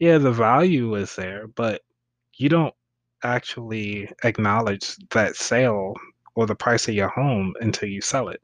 yeah, 0.00 0.18
the 0.18 0.32
value 0.32 0.94
is 0.96 1.14
there, 1.14 1.46
but 1.48 1.82
you 2.36 2.48
don't 2.48 2.74
actually 3.22 4.10
acknowledge 4.24 4.96
that 5.10 5.36
sale 5.36 5.94
or 6.34 6.46
the 6.46 6.54
price 6.54 6.88
of 6.88 6.94
your 6.94 7.08
home 7.08 7.54
until 7.60 7.88
you 7.88 8.00
sell 8.00 8.28
it. 8.28 8.40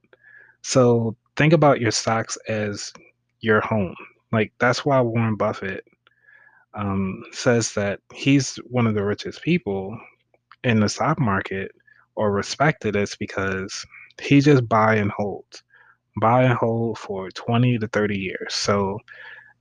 So 0.63 1.17
think 1.37 1.53
about 1.53 1.81
your 1.81 1.91
stocks 1.93 2.37
as 2.49 2.93
your 3.41 3.61
home. 3.61 3.95
Like 4.33 4.53
that's 4.59 4.85
why 4.85 5.01
Warren 5.01 5.37
Buffett 5.37 5.85
um, 6.77 7.25
says 7.33 7.73
that 7.75 8.01
he's 8.15 8.57
one 8.69 8.87
of 8.87 8.95
the 8.95 9.05
richest 9.05 9.43
people 9.43 9.99
in 10.65 10.81
the 10.81 10.89
stock 10.89 11.19
market 11.19 11.73
or 12.15 12.31
respected 12.31 12.97
is 12.97 13.17
because 13.17 13.85
he 14.21 14.41
just 14.41 14.69
buy 14.69 14.95
and 14.95 15.11
holds 15.11 15.63
buy 16.21 16.45
and 16.45 16.55
hold 16.55 16.99
for 16.99 17.31
20 17.31 17.79
to 17.79 17.89
30 17.89 18.19
years. 18.19 18.55
So 18.55 18.99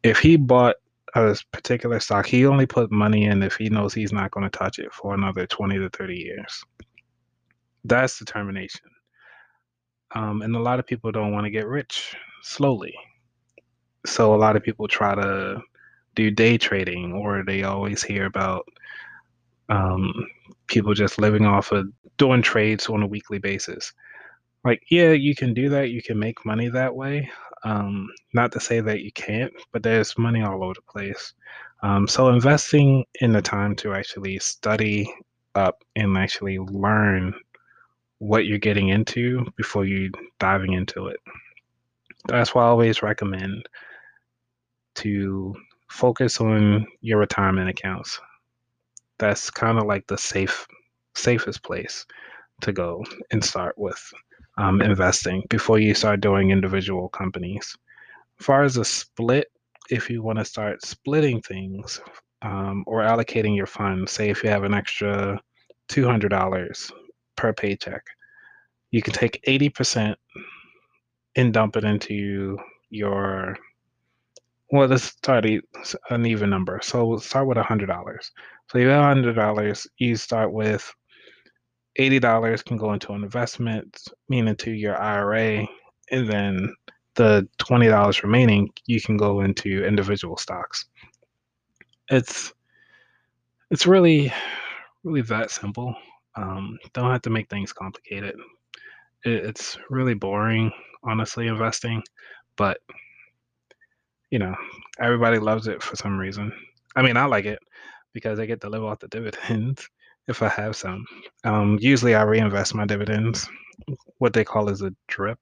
if 0.03 0.19
he 0.19 0.37
bought 0.37 0.75
a 1.15 1.37
particular 1.51 1.99
stock, 1.99 2.25
he 2.25 2.45
only 2.45 2.65
put 2.65 2.91
money 2.91 3.25
in 3.25 3.43
if 3.43 3.55
he 3.55 3.69
knows 3.69 3.93
he's 3.93 4.13
not 4.13 4.31
going 4.31 4.49
to 4.49 4.57
touch 4.57 4.79
it 4.79 4.93
for 4.93 5.13
another 5.13 5.45
20 5.45 5.77
to 5.77 5.89
30 5.89 6.15
years. 6.15 6.63
That's 7.83 8.17
determination. 8.17 8.89
Um, 10.13 10.41
and 10.41 10.55
a 10.55 10.59
lot 10.59 10.79
of 10.79 10.87
people 10.87 11.11
don't 11.11 11.33
want 11.33 11.45
to 11.45 11.51
get 11.51 11.67
rich 11.67 12.15
slowly. 12.41 12.93
So 14.05 14.33
a 14.33 14.37
lot 14.37 14.55
of 14.55 14.63
people 14.63 14.87
try 14.87 15.15
to 15.15 15.61
do 16.15 16.31
day 16.31 16.57
trading, 16.57 17.13
or 17.13 17.43
they 17.45 17.63
always 17.63 18.03
hear 18.03 18.25
about 18.25 18.67
um, 19.69 20.13
people 20.67 20.93
just 20.93 21.19
living 21.19 21.45
off 21.45 21.71
of 21.71 21.87
doing 22.17 22.41
trades 22.41 22.87
on 22.87 23.03
a 23.03 23.07
weekly 23.07 23.39
basis. 23.39 23.93
Like 24.63 24.83
yeah 24.89 25.11
you 25.11 25.35
can 25.35 25.53
do 25.53 25.69
that 25.69 25.91
you 25.91 26.01
can 26.01 26.17
make 26.17 26.45
money 26.45 26.69
that 26.69 26.95
way 26.95 27.29
um, 27.63 28.09
not 28.33 28.51
to 28.51 28.59
say 28.59 28.79
that 28.79 29.01
you 29.01 29.11
can't 29.11 29.53
but 29.71 29.83
there's 29.83 30.17
money 30.17 30.41
all 30.41 30.63
over 30.63 30.73
the 30.73 30.81
place. 30.81 31.33
Um, 31.83 32.07
so 32.07 32.29
investing 32.29 33.05
in 33.21 33.31
the 33.31 33.41
time 33.41 33.75
to 33.77 33.93
actually 33.93 34.39
study 34.39 35.11
up 35.53 35.83
and 35.95 36.17
actually 36.17 36.57
learn 36.59 37.33
what 38.19 38.45
you're 38.45 38.57
getting 38.57 38.89
into 38.89 39.45
before 39.57 39.85
you 39.85 40.11
diving 40.39 40.73
into 40.73 41.07
it. 41.07 41.17
That's 42.27 42.55
why 42.55 42.63
i 42.63 42.67
always 42.67 43.03
recommend 43.03 43.67
to 44.95 45.53
focus 45.89 46.41
on 46.41 46.85
your 47.01 47.19
retirement 47.19 47.69
accounts 47.69 48.19
that's 49.17 49.49
kind 49.49 49.77
of 49.77 49.85
like 49.85 50.05
the 50.07 50.17
safe 50.17 50.67
safest 51.15 51.63
place 51.63 52.05
to 52.61 52.71
go 52.71 53.03
and 53.31 53.43
start 53.43 53.77
with 53.77 54.01
um, 54.57 54.81
investing 54.81 55.43
before 55.49 55.79
you 55.79 55.93
start 55.93 56.21
doing 56.21 56.51
individual 56.51 57.09
companies. 57.09 57.75
As 58.39 58.45
far 58.45 58.63
as 58.63 58.77
a 58.77 58.85
split, 58.85 59.47
if 59.89 60.09
you 60.09 60.21
want 60.21 60.39
to 60.39 60.45
start 60.45 60.83
splitting 60.83 61.41
things 61.41 62.01
um, 62.41 62.83
or 62.87 63.01
allocating 63.01 63.55
your 63.55 63.65
funds, 63.65 64.11
say 64.11 64.29
if 64.29 64.43
you 64.43 64.49
have 64.49 64.63
an 64.63 64.73
extra 64.73 65.39
$200 65.89 66.91
per 67.35 67.53
paycheck, 67.53 68.03
you 68.91 69.01
can 69.01 69.13
take 69.13 69.43
80% 69.47 70.15
and 71.35 71.53
dump 71.53 71.75
it 71.75 71.83
into 71.83 72.57
your 72.89 73.57
well 74.71 74.87
let's 74.87 75.03
start 75.03 75.45
an 75.45 76.25
even 76.25 76.49
number 76.49 76.79
so 76.83 77.05
we'll 77.05 77.19
start 77.19 77.47
with 77.47 77.57
$100 77.57 78.31
so 78.71 78.77
you 78.77 78.87
have 78.87 79.17
$100 79.17 79.87
you 79.97 80.15
start 80.15 80.51
with 80.51 80.93
$80 81.99 82.65
can 82.65 82.77
go 82.77 82.93
into 82.93 83.13
an 83.13 83.23
investment, 83.23 84.09
meaning 84.27 84.55
to 84.57 84.71
your 84.71 84.97
IRA, 84.97 85.65
and 86.11 86.27
then 86.27 86.73
the 87.15 87.47
$20 87.59 88.23
remaining 88.23 88.69
you 88.85 88.99
can 88.99 89.17
go 89.17 89.41
into 89.41 89.85
individual 89.85 90.37
stocks. 90.37 90.85
It's 92.09 92.53
it's 93.71 93.87
really 93.87 94.31
really 95.03 95.21
that 95.21 95.49
simple. 95.49 95.95
Um, 96.35 96.77
don't 96.93 97.09
have 97.09 97.21
to 97.23 97.29
make 97.29 97.49
things 97.49 97.71
complicated. 97.71 98.35
It, 99.23 99.45
it's 99.45 99.77
really 99.89 100.13
boring, 100.13 100.71
honestly, 101.03 101.47
investing, 101.47 102.03
but 102.57 102.79
you 104.35 104.39
know, 104.39 104.53
everybody 104.99 105.39
loves 105.39 105.65
it 105.65 105.81
for 105.81 105.95
some 105.95 106.17
reason. 106.17 106.51
I 106.97 107.01
mean, 107.01 107.15
I 107.15 107.23
like 107.23 107.45
it 107.45 107.59
because 108.11 108.37
I 108.37 108.45
get 108.45 108.59
to 108.61 108.69
live 108.69 108.83
off 108.83 108.99
the 108.99 109.07
dividends 109.07 109.87
if 110.27 110.43
I 110.43 110.49
have 110.49 110.75
some. 110.75 111.05
Um, 111.45 111.77
usually 111.79 112.15
I 112.15 112.23
reinvest 112.23 112.75
my 112.75 112.85
dividends 112.85 113.47
what 114.17 114.33
they 114.33 114.43
call 114.43 114.67
is 114.67 114.81
a 114.81 114.93
drip, 115.07 115.39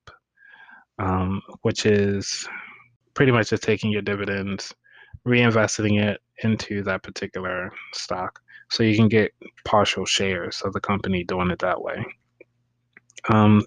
um, 1.00 1.42
which 1.64 1.88
is 1.88 2.48
pretty 3.16 3.32
much 3.32 3.50
just 3.50 3.64
taking 3.64 3.90
your 3.90 4.04
dividends, 4.04 4.72
reinvesting 5.26 6.00
it 6.00 6.22
into 6.44 6.84
that 6.84 7.02
particular 7.02 7.72
stock. 7.96 8.40
So 8.70 8.84
you 8.84 8.96
can 8.96 9.08
get 9.08 9.34
partial 9.66 10.06
shares 10.06 10.62
of 10.64 10.72
the 10.74 10.82
company 10.82 11.24
doing 11.24 11.50
it 11.50 11.58
that 11.60 11.82
way. 11.82 12.06
Um, 13.30 13.64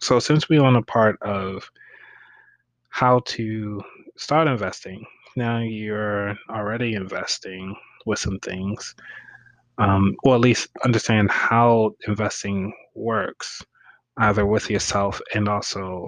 so 0.00 0.20
since 0.20 0.48
we're 0.48 0.62
on 0.62 0.76
a 0.76 0.82
part 0.82 1.20
of 1.22 1.68
how 2.90 3.20
to 3.26 3.82
start 4.16 4.48
investing, 4.48 5.04
now 5.36 5.58
you're 5.58 6.36
already 6.50 6.94
investing 6.94 7.74
with 8.06 8.18
some 8.18 8.38
things, 8.40 8.94
um, 9.78 10.16
or 10.24 10.34
at 10.34 10.40
least 10.40 10.68
understand 10.84 11.30
how 11.30 11.92
investing 12.08 12.72
works, 12.94 13.62
either 14.18 14.46
with 14.46 14.70
yourself 14.70 15.20
and 15.34 15.48
also 15.48 16.06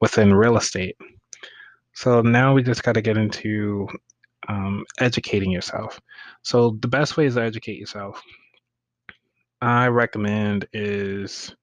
within 0.00 0.34
real 0.34 0.56
estate. 0.56 0.96
So 1.92 2.22
now 2.22 2.52
we 2.54 2.62
just 2.62 2.82
got 2.82 2.94
to 2.94 3.02
get 3.02 3.16
into 3.16 3.86
um, 4.48 4.84
educating 4.98 5.50
yourself. 5.50 6.00
So 6.42 6.76
the 6.80 6.88
best 6.88 7.16
ways 7.16 7.34
to 7.34 7.42
educate 7.42 7.78
yourself, 7.78 8.20
I 9.60 9.86
recommend, 9.86 10.66
is 10.72 11.54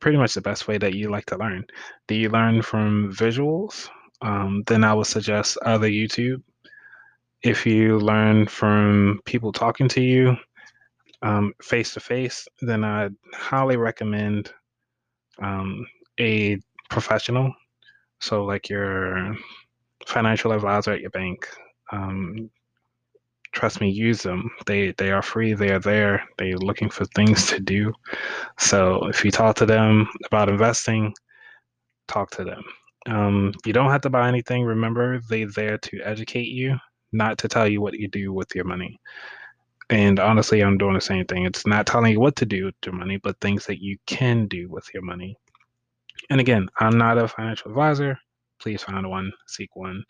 pretty 0.00 0.18
much 0.18 0.34
the 0.34 0.40
best 0.40 0.68
way 0.68 0.78
that 0.78 0.94
you 0.94 1.10
like 1.10 1.26
to 1.26 1.36
learn. 1.36 1.64
Do 2.08 2.14
you 2.14 2.28
learn 2.28 2.62
from 2.62 3.12
visuals? 3.12 3.88
Um, 4.20 4.62
then 4.66 4.84
I 4.84 4.94
would 4.94 5.06
suggest 5.06 5.58
other 5.64 5.88
YouTube. 5.88 6.42
If 7.42 7.66
you 7.66 7.98
learn 7.98 8.46
from 8.46 9.20
people 9.24 9.52
talking 9.52 9.88
to 9.88 10.00
you 10.00 10.36
face 11.60 11.94
to 11.94 12.00
face, 12.00 12.46
then 12.60 12.84
I 12.84 13.08
highly 13.32 13.76
recommend 13.76 14.52
um, 15.40 15.86
a 16.18 16.58
professional. 16.90 17.54
So, 18.20 18.44
like 18.44 18.68
your 18.68 19.34
financial 20.06 20.52
advisor 20.52 20.92
at 20.92 21.00
your 21.00 21.10
bank. 21.10 21.48
Um, 21.90 22.50
trust 23.52 23.80
me, 23.80 23.90
use 23.90 24.22
them. 24.22 24.50
They 24.66 24.92
they 24.98 25.10
are 25.10 25.22
free. 25.22 25.54
They 25.54 25.70
are 25.70 25.78
there. 25.78 26.24
They're 26.38 26.56
looking 26.56 26.90
for 26.90 27.04
things 27.06 27.46
to 27.48 27.60
do. 27.60 27.92
So 28.58 29.06
if 29.08 29.24
you 29.24 29.30
talk 29.30 29.56
to 29.56 29.66
them 29.66 30.08
about 30.26 30.48
investing, 30.48 31.14
talk 32.08 32.30
to 32.32 32.44
them. 32.44 32.62
Um, 33.06 33.52
you 33.64 33.72
don't 33.72 33.90
have 33.90 34.00
to 34.02 34.10
buy 34.10 34.28
anything. 34.28 34.64
Remember, 34.64 35.20
they're 35.28 35.50
there 35.50 35.78
to 35.78 36.00
educate 36.02 36.48
you, 36.48 36.76
not 37.12 37.38
to 37.38 37.48
tell 37.48 37.68
you 37.68 37.80
what 37.80 37.94
you 37.94 38.08
do 38.08 38.32
with 38.32 38.54
your 38.54 38.64
money. 38.64 39.00
And 39.90 40.18
honestly, 40.20 40.62
I'm 40.62 40.78
doing 40.78 40.94
the 40.94 41.00
same 41.00 41.26
thing. 41.26 41.44
It's 41.44 41.66
not 41.66 41.86
telling 41.86 42.12
you 42.12 42.20
what 42.20 42.36
to 42.36 42.46
do 42.46 42.66
with 42.66 42.74
your 42.86 42.94
money, 42.94 43.18
but 43.18 43.40
things 43.40 43.66
that 43.66 43.82
you 43.82 43.98
can 44.06 44.46
do 44.46 44.68
with 44.70 44.86
your 44.94 45.02
money. 45.02 45.36
And 46.30 46.40
again, 46.40 46.68
I'm 46.78 46.96
not 46.96 47.18
a 47.18 47.28
financial 47.28 47.70
advisor. 47.70 48.16
Please 48.60 48.82
find 48.82 49.10
one, 49.10 49.32
seek 49.48 49.74
one 49.74 50.04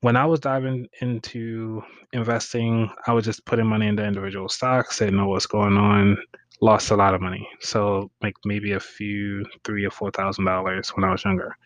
when 0.00 0.16
I 0.16 0.24
was 0.26 0.40
diving 0.40 0.86
into 1.00 1.82
investing, 2.12 2.90
I 3.06 3.12
was 3.12 3.24
just 3.24 3.44
putting 3.44 3.66
money 3.66 3.86
into 3.88 4.04
individual 4.04 4.48
stocks, 4.48 4.98
didn't 4.98 5.16
know 5.16 5.28
what's 5.28 5.46
going 5.46 5.76
on, 5.76 6.16
lost 6.60 6.90
a 6.90 6.96
lot 6.96 7.14
of 7.14 7.20
money. 7.20 7.48
So 7.60 8.10
like 8.22 8.34
maybe 8.44 8.72
a 8.72 8.80
few 8.80 9.44
three 9.64 9.84
or 9.84 9.90
four 9.90 10.10
thousand 10.10 10.44
dollars 10.44 10.90
when 10.90 11.04
I 11.04 11.10
was 11.10 11.24
younger. 11.24 11.56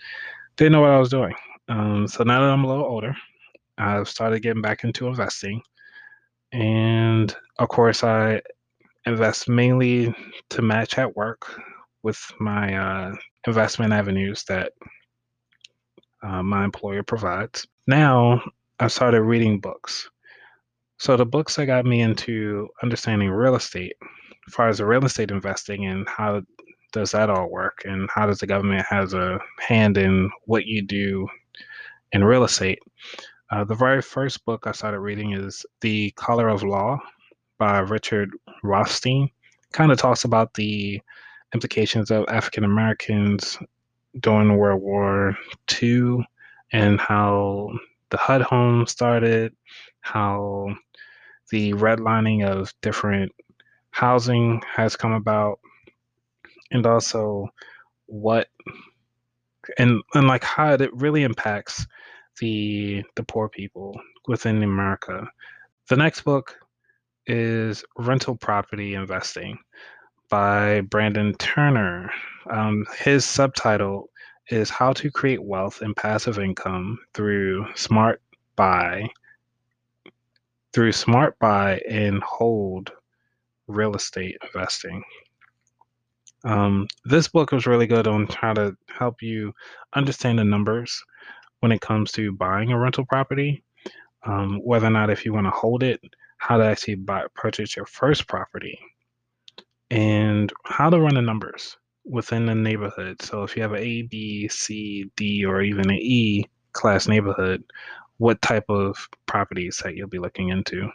Didn't 0.56 0.72
know 0.72 0.80
what 0.80 0.90
I 0.90 0.98
was 0.98 1.10
doing. 1.10 1.34
Um, 1.68 2.06
so 2.08 2.24
now 2.24 2.40
that 2.40 2.50
I'm 2.50 2.64
a 2.64 2.68
little 2.68 2.84
older, 2.84 3.14
I've 3.78 4.08
started 4.08 4.42
getting 4.42 4.62
back 4.62 4.84
into 4.84 5.06
investing. 5.06 5.62
And 6.52 7.34
of 7.58 7.68
course 7.68 8.04
I 8.04 8.40
invest 9.06 9.48
mainly 9.48 10.14
to 10.50 10.62
match 10.62 10.98
at 10.98 11.16
work 11.16 11.60
with 12.02 12.20
my 12.38 12.74
uh, 12.76 13.14
investment 13.46 13.92
avenues 13.92 14.44
that 14.44 14.72
uh, 16.22 16.42
my 16.42 16.64
employer 16.64 17.02
provides 17.02 17.66
now 17.86 18.40
I 18.78 18.88
started 18.88 19.22
reading 19.22 19.60
books. 19.60 20.08
So 20.98 21.16
the 21.16 21.26
books 21.26 21.56
that 21.56 21.66
got 21.66 21.84
me 21.84 22.00
into 22.00 22.68
understanding 22.82 23.30
real 23.30 23.56
estate, 23.56 23.94
as 24.46 24.54
far 24.54 24.68
as 24.68 24.78
the 24.78 24.86
real 24.86 25.04
estate 25.04 25.30
investing 25.30 25.86
and 25.86 26.08
how 26.08 26.42
does 26.92 27.10
that 27.12 27.30
all 27.30 27.50
work 27.50 27.82
and 27.84 28.08
how 28.14 28.26
does 28.26 28.38
the 28.38 28.46
government 28.46 28.86
has 28.88 29.14
a 29.14 29.38
hand 29.58 29.98
in 29.98 30.30
what 30.44 30.66
you 30.66 30.82
do 30.82 31.26
in 32.12 32.22
real 32.22 32.44
estate. 32.44 32.78
Uh, 33.50 33.64
the 33.64 33.74
very 33.74 34.00
first 34.00 34.44
book 34.44 34.66
I 34.66 34.72
started 34.72 35.00
reading 35.00 35.32
is 35.32 35.66
The 35.80 36.12
Color 36.12 36.48
of 36.48 36.62
Law 36.62 36.98
by 37.58 37.80
Richard 37.80 38.30
Rothstein. 38.62 39.28
Kind 39.72 39.90
of 39.90 39.98
talks 39.98 40.24
about 40.24 40.54
the 40.54 41.00
implications 41.54 42.10
of 42.10 42.24
African 42.28 42.64
Americans 42.64 43.58
during 44.20 44.56
World 44.56 44.82
War 44.82 45.36
II 45.82 46.26
and 46.72 47.00
how 47.00 47.70
the 48.10 48.16
HUD 48.16 48.42
home 48.42 48.86
started, 48.86 49.54
how 50.00 50.74
the 51.50 51.72
redlining 51.74 52.46
of 52.46 52.72
different 52.82 53.32
housing 53.90 54.62
has 54.74 54.96
come 54.96 55.12
about, 55.12 55.60
and 56.70 56.86
also 56.86 57.48
what 58.06 58.48
and 59.78 60.02
and 60.14 60.28
like 60.28 60.44
how 60.44 60.72
it 60.72 60.94
really 60.94 61.22
impacts 61.22 61.86
the 62.40 63.02
the 63.16 63.22
poor 63.22 63.48
people 63.48 63.98
within 64.26 64.62
America. 64.62 65.28
The 65.88 65.96
next 65.96 66.22
book 66.22 66.56
is 67.26 67.84
Rental 67.96 68.36
Property 68.36 68.94
Investing 68.94 69.58
by 70.32 70.80
Brandon 70.80 71.34
Turner. 71.34 72.10
Um, 72.50 72.86
his 72.98 73.26
subtitle 73.26 74.08
is 74.48 74.70
how 74.70 74.94
to 74.94 75.10
create 75.10 75.44
wealth 75.44 75.82
and 75.82 75.94
passive 75.94 76.38
income 76.38 76.98
through 77.12 77.66
smart 77.74 78.22
buy 78.56 79.10
through 80.72 80.92
smart 80.92 81.38
buy 81.38 81.82
and 81.86 82.22
hold 82.22 82.92
real 83.66 83.94
estate 83.94 84.38
investing. 84.42 85.02
Um, 86.44 86.88
this 87.04 87.28
book 87.28 87.52
was 87.52 87.66
really 87.66 87.86
good 87.86 88.06
on 88.06 88.26
how 88.28 88.54
to 88.54 88.74
help 88.88 89.20
you 89.20 89.52
understand 89.92 90.38
the 90.38 90.44
numbers 90.44 91.04
when 91.60 91.72
it 91.72 91.82
comes 91.82 92.10
to 92.12 92.32
buying 92.32 92.72
a 92.72 92.78
rental 92.78 93.04
property, 93.04 93.62
um, 94.22 94.60
whether 94.64 94.86
or 94.86 94.90
not 94.90 95.10
if 95.10 95.26
you 95.26 95.34
want 95.34 95.46
to 95.46 95.50
hold 95.50 95.82
it, 95.82 96.00
how 96.38 96.56
to 96.56 96.64
actually 96.64 96.94
buy 96.94 97.24
purchase 97.34 97.76
your 97.76 97.86
first 97.86 98.26
property, 98.26 98.78
and 99.92 100.50
how 100.64 100.88
to 100.88 100.98
run 100.98 101.14
the 101.14 101.20
numbers 101.20 101.76
within 102.06 102.46
the 102.46 102.54
neighborhood. 102.54 103.20
So 103.20 103.42
if 103.42 103.54
you 103.54 103.62
have 103.62 103.74
an 103.74 103.82
A, 103.82 104.02
B, 104.02 104.48
C, 104.48 105.10
D, 105.16 105.44
or 105.44 105.60
even 105.60 105.90
an 105.90 105.98
E 106.00 106.46
class 106.72 107.06
neighborhood, 107.06 107.62
what 108.16 108.40
type 108.40 108.64
of 108.70 108.96
properties 109.26 109.82
that 109.84 109.94
you'll 109.94 110.08
be 110.08 110.18
looking 110.18 110.48
into. 110.48 110.88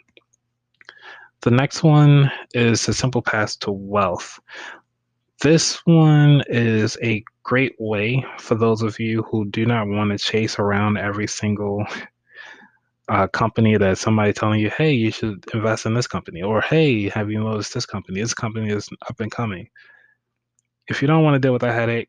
The 1.42 1.52
next 1.52 1.84
one 1.84 2.32
is 2.54 2.88
a 2.88 2.92
simple 2.92 3.22
path 3.22 3.60
to 3.60 3.70
wealth. 3.70 4.40
This 5.40 5.76
one 5.86 6.42
is 6.48 6.98
a 7.00 7.22
great 7.44 7.76
way 7.78 8.26
for 8.38 8.56
those 8.56 8.82
of 8.82 8.98
you 8.98 9.22
who 9.30 9.44
do 9.46 9.64
not 9.64 9.86
want 9.86 10.10
to 10.10 10.18
chase 10.18 10.58
around 10.58 10.96
every 10.96 11.28
single 11.28 11.86
uh, 13.08 13.26
company 13.28 13.76
that 13.76 13.98
somebody 13.98 14.32
telling 14.32 14.60
you, 14.60 14.70
hey, 14.70 14.92
you 14.92 15.10
should 15.10 15.44
invest 15.54 15.86
in 15.86 15.94
this 15.94 16.06
company, 16.06 16.42
or 16.42 16.60
hey, 16.60 17.08
have 17.10 17.30
you 17.30 17.40
noticed 17.40 17.74
this 17.74 17.86
company? 17.86 18.20
This 18.20 18.34
company 18.34 18.70
is 18.70 18.88
up 19.08 19.20
and 19.20 19.30
coming 19.30 19.68
if 20.88 21.02
you 21.02 21.08
don't 21.08 21.22
want 21.22 21.34
to 21.34 21.38
deal 21.38 21.52
with 21.52 21.62
that 21.62 21.74
headache, 21.74 22.08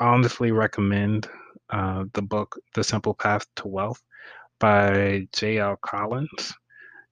I 0.00 0.06
honestly 0.06 0.50
recommend 0.50 1.28
uh, 1.70 2.04
the 2.14 2.22
book 2.22 2.56
The 2.74 2.82
Simple 2.84 3.14
Path 3.14 3.46
to 3.56 3.68
Wealth 3.68 4.02
by 4.58 5.26
J.L. 5.32 5.76
Collins. 5.82 6.52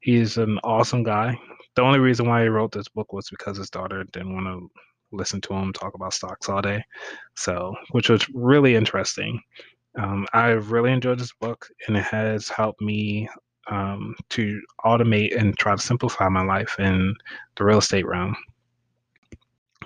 He's 0.00 0.36
an 0.36 0.58
awesome 0.64 1.02
guy. 1.04 1.38
The 1.76 1.82
only 1.82 2.00
reason 2.00 2.26
why 2.28 2.42
he 2.42 2.48
wrote 2.48 2.72
this 2.72 2.88
book 2.88 3.12
was 3.12 3.30
because 3.30 3.56
his 3.56 3.70
daughter 3.70 4.04
didn't 4.12 4.34
want 4.34 4.46
to 4.46 4.70
listen 5.12 5.40
to 5.42 5.54
him 5.54 5.72
talk 5.72 5.94
about 5.94 6.12
stocks 6.12 6.48
all 6.48 6.60
day. 6.60 6.82
So, 7.36 7.74
which 7.92 8.08
was 8.08 8.28
really 8.34 8.74
interesting. 8.74 9.40
Um, 9.98 10.26
I 10.32 10.46
have 10.48 10.70
really 10.70 10.92
enjoyed 10.92 11.18
this 11.18 11.32
book, 11.32 11.68
and 11.86 11.96
it 11.96 12.04
has 12.04 12.48
helped 12.48 12.80
me 12.80 13.28
um, 13.70 14.14
to 14.30 14.60
automate 14.84 15.38
and 15.38 15.58
try 15.58 15.76
to 15.76 15.82
simplify 15.82 16.28
my 16.28 16.42
life 16.42 16.76
in 16.78 17.14
the 17.56 17.64
real 17.64 17.78
estate 17.78 18.06
realm 18.06 18.34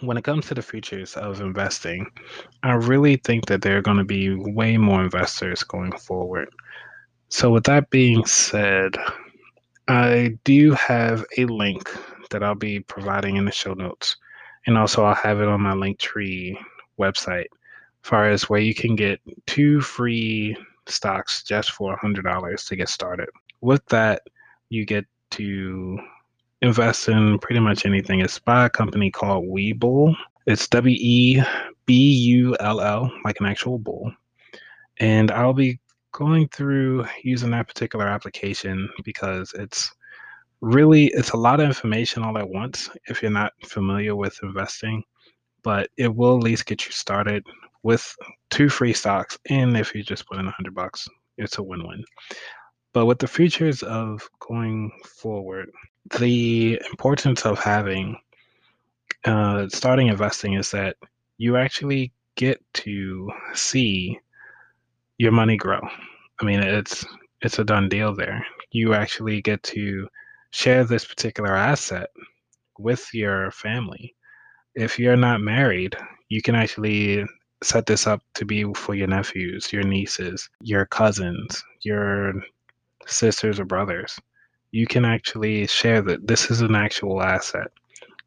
when 0.02 0.16
it 0.16 0.24
comes 0.24 0.46
to 0.46 0.54
the 0.54 0.62
futures 0.62 1.14
of 1.16 1.40
investing, 1.40 2.10
I 2.62 2.72
really 2.72 3.16
think 3.16 3.46
that 3.46 3.62
there 3.62 3.78
are 3.78 3.82
going 3.82 3.98
to 3.98 4.04
be 4.04 4.34
way 4.34 4.76
more 4.76 5.02
investors 5.02 5.62
going 5.62 5.92
forward. 5.92 6.48
So, 7.28 7.50
with 7.50 7.64
that 7.64 7.90
being 7.90 8.24
said, 8.26 8.96
I 9.88 10.38
do 10.44 10.72
have 10.72 11.24
a 11.38 11.44
link 11.46 11.90
that 12.30 12.42
I'll 12.42 12.54
be 12.54 12.80
providing 12.80 13.36
in 13.36 13.44
the 13.44 13.52
show 13.52 13.74
notes. 13.74 14.16
And 14.66 14.76
also, 14.76 15.04
I'll 15.04 15.14
have 15.14 15.40
it 15.40 15.48
on 15.48 15.60
my 15.60 15.72
Linktree 15.72 16.56
website, 16.98 17.46
far 18.02 18.28
as 18.28 18.48
where 18.48 18.60
you 18.60 18.74
can 18.74 18.96
get 18.96 19.20
two 19.46 19.80
free 19.80 20.56
stocks 20.86 21.42
just 21.42 21.72
for 21.72 21.96
$100 21.98 22.68
to 22.68 22.76
get 22.76 22.88
started. 22.88 23.28
With 23.60 23.84
that, 23.86 24.22
you 24.68 24.84
get 24.84 25.04
to 25.32 25.98
invest 26.60 27.08
in 27.08 27.38
pretty 27.38 27.60
much 27.60 27.86
anything. 27.86 28.20
It's 28.20 28.38
by 28.38 28.66
a 28.66 28.70
company 28.70 29.10
called 29.10 29.46
Webull. 29.46 30.14
It's 30.46 30.68
W 30.68 30.96
E 30.98 31.42
B 31.86 31.94
U 31.94 32.56
L 32.60 32.80
L, 32.80 33.10
like 33.24 33.38
an 33.40 33.46
actual 33.46 33.78
bull. 33.78 34.12
And 34.98 35.30
I'll 35.30 35.52
be 35.52 35.80
going 36.12 36.48
through 36.48 37.06
using 37.22 37.50
that 37.50 37.68
particular 37.68 38.06
application 38.06 38.88
because 39.04 39.52
it's 39.54 39.90
really 40.60 41.06
it's 41.06 41.30
a 41.30 41.36
lot 41.36 41.58
of 41.58 41.66
information 41.66 42.22
all 42.22 42.38
at 42.38 42.48
once 42.48 42.88
if 43.06 43.20
you're 43.20 43.30
not 43.30 43.52
familiar 43.64 44.14
with 44.14 44.38
investing 44.42 45.02
but 45.62 45.90
it 45.96 46.14
will 46.14 46.36
at 46.36 46.42
least 46.42 46.66
get 46.66 46.84
you 46.86 46.92
started 46.92 47.44
with 47.82 48.14
two 48.50 48.68
free 48.68 48.92
stocks 48.92 49.38
and 49.48 49.76
if 49.76 49.94
you 49.94 50.02
just 50.02 50.26
put 50.26 50.38
in 50.38 50.46
a 50.46 50.50
hundred 50.50 50.74
bucks 50.74 51.08
it's 51.38 51.58
a 51.58 51.62
win-win. 51.62 52.04
But 52.92 53.06
with 53.06 53.18
the 53.18 53.26
features 53.26 53.82
of 53.82 54.28
going 54.40 54.92
forward 55.04 55.70
the 56.18 56.80
importance 56.90 57.46
of 57.46 57.58
having 57.58 58.16
uh, 59.24 59.68
starting 59.68 60.08
investing 60.08 60.54
is 60.54 60.70
that 60.72 60.96
you 61.38 61.56
actually 61.56 62.12
get 62.36 62.60
to 62.74 63.30
see 63.54 64.18
your 65.18 65.32
money 65.32 65.56
grow. 65.56 65.80
I 66.40 66.44
mean 66.44 66.60
it's 66.60 67.04
it's 67.40 67.58
a 67.58 67.64
done 67.64 67.88
deal 67.88 68.14
there. 68.14 68.44
You 68.70 68.94
actually 68.94 69.42
get 69.42 69.62
to 69.64 70.08
share 70.50 70.84
this 70.84 71.04
particular 71.04 71.54
asset 71.54 72.08
with 72.78 73.08
your 73.12 73.50
family. 73.50 74.14
If 74.74 74.98
you're 74.98 75.16
not 75.16 75.40
married, 75.40 75.96
you 76.28 76.42
can 76.42 76.54
actually 76.54 77.24
set 77.62 77.86
this 77.86 78.06
up 78.06 78.22
to 78.34 78.44
be 78.44 78.64
for 78.74 78.94
your 78.94 79.06
nephews, 79.06 79.72
your 79.72 79.84
nieces, 79.84 80.48
your 80.60 80.86
cousins, 80.86 81.62
your 81.82 82.34
sisters 83.06 83.60
or 83.60 83.64
brothers. 83.64 84.18
You 84.72 84.86
can 84.86 85.04
actually 85.04 85.66
share 85.66 86.02
that 86.02 86.26
this 86.26 86.50
is 86.50 86.62
an 86.62 86.74
actual 86.74 87.22
asset. 87.22 87.68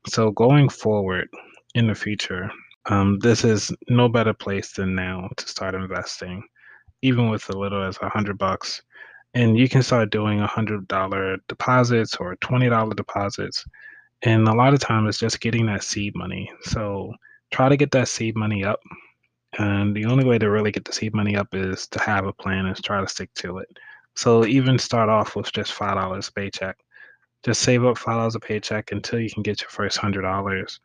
So 0.08 0.31
going 0.31 0.69
forward 0.69 1.27
in 1.73 1.88
the 1.88 1.95
future, 1.95 2.51
um, 2.86 3.19
this 3.19 3.43
is 3.43 3.71
no 3.89 4.08
better 4.08 4.34
place 4.34 4.73
than 4.73 4.93
now 4.95 5.29
to 5.38 5.47
start 5.47 5.73
investing, 5.73 6.43
even 7.01 7.29
with 7.29 7.49
a 7.49 7.58
little 7.58 7.84
as 7.84 7.97
a 8.01 8.10
hundred 8.10 8.38
bucks 8.38 8.81
and 9.36 9.58
you 9.58 9.67
can 9.67 9.84
start 9.84 10.12
doing 10.12 10.39
a 10.39 10.47
hundred 10.47 10.88
dollar 10.88 11.38
deposits 11.47 12.15
or 12.15 12.38
twenty 12.38 12.69
dollar 12.69 12.95
deposits 12.95 13.65
and 14.21 14.47
a 14.47 14.54
lot 14.54 14.73
of 14.73 14.80
times 14.80 15.10
it's 15.10 15.19
just 15.19 15.41
getting 15.41 15.65
that 15.67 15.84
seed 15.84 16.15
money. 16.15 16.51
So 16.63 17.13
try 17.51 17.69
to 17.69 17.78
get 17.78 17.91
that 17.91 18.08
seed 18.08 18.36
money 18.36 18.63
up. 18.63 18.80
And 19.58 19.95
the 19.95 20.06
only 20.06 20.25
way 20.25 20.38
to 20.38 20.49
really 20.49 20.71
get 20.71 20.86
the 20.86 20.91
seed 20.91 21.13
money 21.13 21.36
up 21.36 21.47
is 21.54 21.88
to 21.88 21.99
have 22.01 22.25
a 22.25 22.34
plan 22.34 22.65
and 22.65 22.84
try 22.84 22.99
to 22.99 23.08
stick 23.08 23.34
to 23.36 23.60
it. 23.60 23.69
So 24.15 24.45
even 24.45 24.80
start 24.80 25.10
off 25.10 25.36
with 25.36 25.51
just 25.51 25.73
five 25.73 25.95
dollars 25.95 26.30
paycheck. 26.30 26.78
Just 27.43 27.62
save 27.62 27.86
up 27.86 27.97
five 27.97 28.15
dollars 28.15 28.36
a 28.36 28.39
paycheck 28.39 28.91
until 28.91 29.19
you 29.19 29.30
can 29.30 29.43
get 29.43 29.62
your 29.62 29.69
first 29.69 29.97
hundred 29.97 30.23
dollars. 30.23 30.80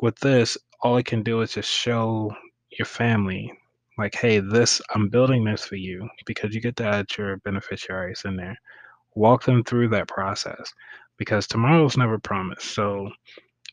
With 0.00 0.18
this 0.18 0.58
all 0.82 0.96
it 0.98 1.06
can 1.06 1.22
do 1.22 1.40
is 1.40 1.54
just 1.54 1.70
show 1.70 2.34
your 2.70 2.86
family 2.86 3.52
like, 3.98 4.14
hey, 4.14 4.40
this, 4.40 4.82
I'm 4.94 5.08
building 5.08 5.44
this 5.44 5.64
for 5.64 5.76
you 5.76 6.08
because 6.26 6.54
you 6.54 6.60
get 6.60 6.76
to 6.76 6.86
add 6.86 7.06
your 7.16 7.38
beneficiaries 7.38 8.22
in 8.26 8.36
there. 8.36 8.58
Walk 9.14 9.44
them 9.44 9.64
through 9.64 9.88
that 9.88 10.08
process 10.08 10.74
because 11.16 11.46
tomorrow's 11.46 11.96
never 11.96 12.18
promised. 12.18 12.74
So 12.74 13.10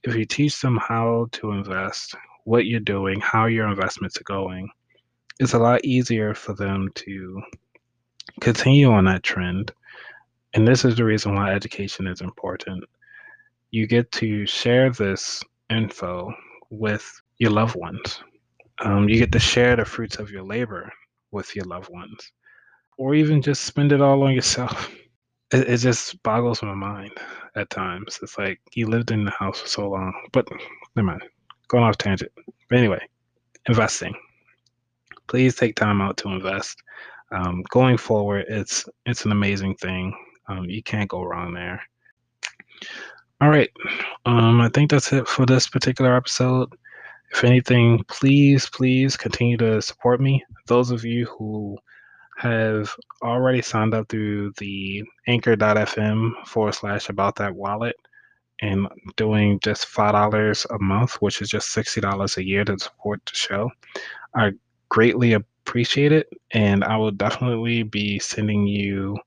if 0.04 0.16
you 0.16 0.26
teach 0.26 0.60
them 0.62 0.78
how 0.78 1.28
to 1.34 1.52
invest, 1.52 2.16
what 2.46 2.66
you're 2.66 2.80
doing, 2.80 3.20
how 3.22 3.46
your 3.46 3.68
investments 3.68 4.18
are 4.20 4.24
going, 4.24 4.70
it's 5.40 5.54
a 5.54 5.60
lot 5.60 5.84
easier 5.86 6.34
for 6.34 6.54
them 6.54 6.90
to 6.96 7.42
continue 8.42 8.92
on 8.92 9.06
that 9.06 9.24
trend. 9.24 9.72
And 10.54 10.68
this 10.68 10.86
is 10.86 10.96
the 10.96 11.06
reason 11.06 11.36
why 11.36 11.54
education 11.54 12.08
is 12.08 12.22
important. 12.22 12.84
You 13.72 13.88
get 13.88 14.12
to 14.14 14.46
share 14.46 14.92
this 14.92 15.44
info 15.70 16.34
with 16.70 17.22
your 17.40 17.52
loved 17.52 17.76
ones 17.76 18.22
um, 18.80 19.08
you 19.08 19.18
get 19.18 19.32
to 19.34 19.40
share 19.40 19.76
the 19.76 19.86
fruits 19.86 20.18
of 20.18 20.32
your 20.32 20.44
labor 20.44 20.92
with 21.32 21.56
your 21.56 21.66
loved 21.66 21.90
ones, 21.90 22.32
or 22.98 23.16
even 23.16 23.42
just 23.42 23.64
spend 23.64 23.92
it 23.92 24.02
all 24.02 24.24
on 24.24 24.34
yourself. 24.34 24.94
It, 25.54 25.70
it 25.70 25.78
just 25.78 26.22
boggles 26.24 26.64
my 26.64 26.74
mind 26.74 27.12
at 27.56 27.70
times. 27.70 28.20
It's 28.22 28.38
like 28.38 28.60
you 28.74 28.88
lived 28.88 29.12
in 29.12 29.26
the 29.26 29.32
house 29.32 29.62
for 29.62 29.68
so 29.68 29.90
long, 29.90 30.14
but 30.32 30.48
never 30.96 31.06
mind. 31.06 31.24
Going 31.68 31.84
off 31.84 31.98
tangent. 31.98 32.32
But 32.70 32.80
anyway, 32.80 33.08
investing. 33.68 34.14
Please 35.28 35.56
take 35.56 35.76
time 35.76 36.02
out 36.02 36.18
to 36.18 36.30
invest. 36.30 36.82
Um, 37.32 37.64
going 37.70 37.98
forward, 37.98 38.46
it's 38.50 38.86
it's 39.06 39.26
an 39.26 39.32
amazing 39.32 39.76
thing. 39.76 40.14
Um, 40.48 40.66
you 40.66 40.84
can't 40.84 41.10
go 41.10 41.24
wrong 41.24 41.54
there. 41.54 41.82
All 43.42 43.50
right. 43.50 43.70
Um, 44.26 44.62
I 44.62 44.70
think 44.70 44.92
that's 44.92 45.12
it 45.14 45.28
for 45.28 45.46
this 45.46 45.68
particular 45.68 46.16
episode. 46.16 46.74
If 47.32 47.44
anything, 47.44 48.04
please, 48.08 48.70
please 48.70 49.18
continue 49.18 49.58
to 49.58 49.82
support 49.82 50.22
me. 50.22 50.44
Those 50.68 50.92
of 50.92 51.04
you 51.04 51.26
who 51.26 51.78
have 52.38 52.94
already 53.22 53.62
signed 53.62 53.94
up 53.94 54.10
through 54.10 54.52
the 54.58 55.04
anchor.fm 55.28 56.46
forward 56.46 56.74
slash 56.74 57.10
about 57.10 57.36
that 57.36 57.56
wallet 57.56 57.96
and 58.62 58.88
doing 59.18 59.60
just 59.60 59.88
$5 59.88 60.66
a 60.70 60.80
month, 60.80 61.16
which 61.16 61.42
is 61.42 61.50
just 61.50 61.76
$60 61.76 62.38
a 62.38 62.46
year 62.46 62.64
to 62.64 62.80
support 62.80 63.22
the 63.26 63.36
show, 63.36 63.70
I 64.36 64.54
greatly 64.90 65.34
appreciate 65.34 66.12
it. 66.12 66.30
And 66.52 66.84
I 66.84 66.98
will 66.98 67.12
definitely 67.12 67.84
be 67.84 68.20
sending 68.20 68.66
you 68.68 69.18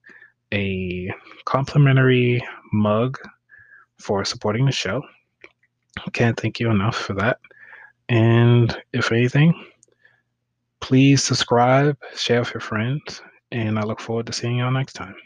a 0.52 1.12
complimentary 1.44 2.42
mug 2.72 3.18
for 3.98 4.24
supporting 4.24 4.66
the 4.66 4.72
show. 4.72 5.02
Can't 6.12 6.38
thank 6.38 6.60
you 6.60 6.70
enough 6.70 6.96
for 6.96 7.14
that. 7.14 7.38
And 8.08 8.76
if 8.92 9.10
anything, 9.12 9.54
please 10.80 11.24
subscribe, 11.24 11.96
share 12.16 12.40
with 12.40 12.54
your 12.54 12.60
friends, 12.60 13.22
and 13.50 13.78
I 13.78 13.82
look 13.82 14.00
forward 14.00 14.26
to 14.26 14.32
seeing 14.32 14.58
y'all 14.58 14.70
next 14.70 14.92
time. 14.92 15.16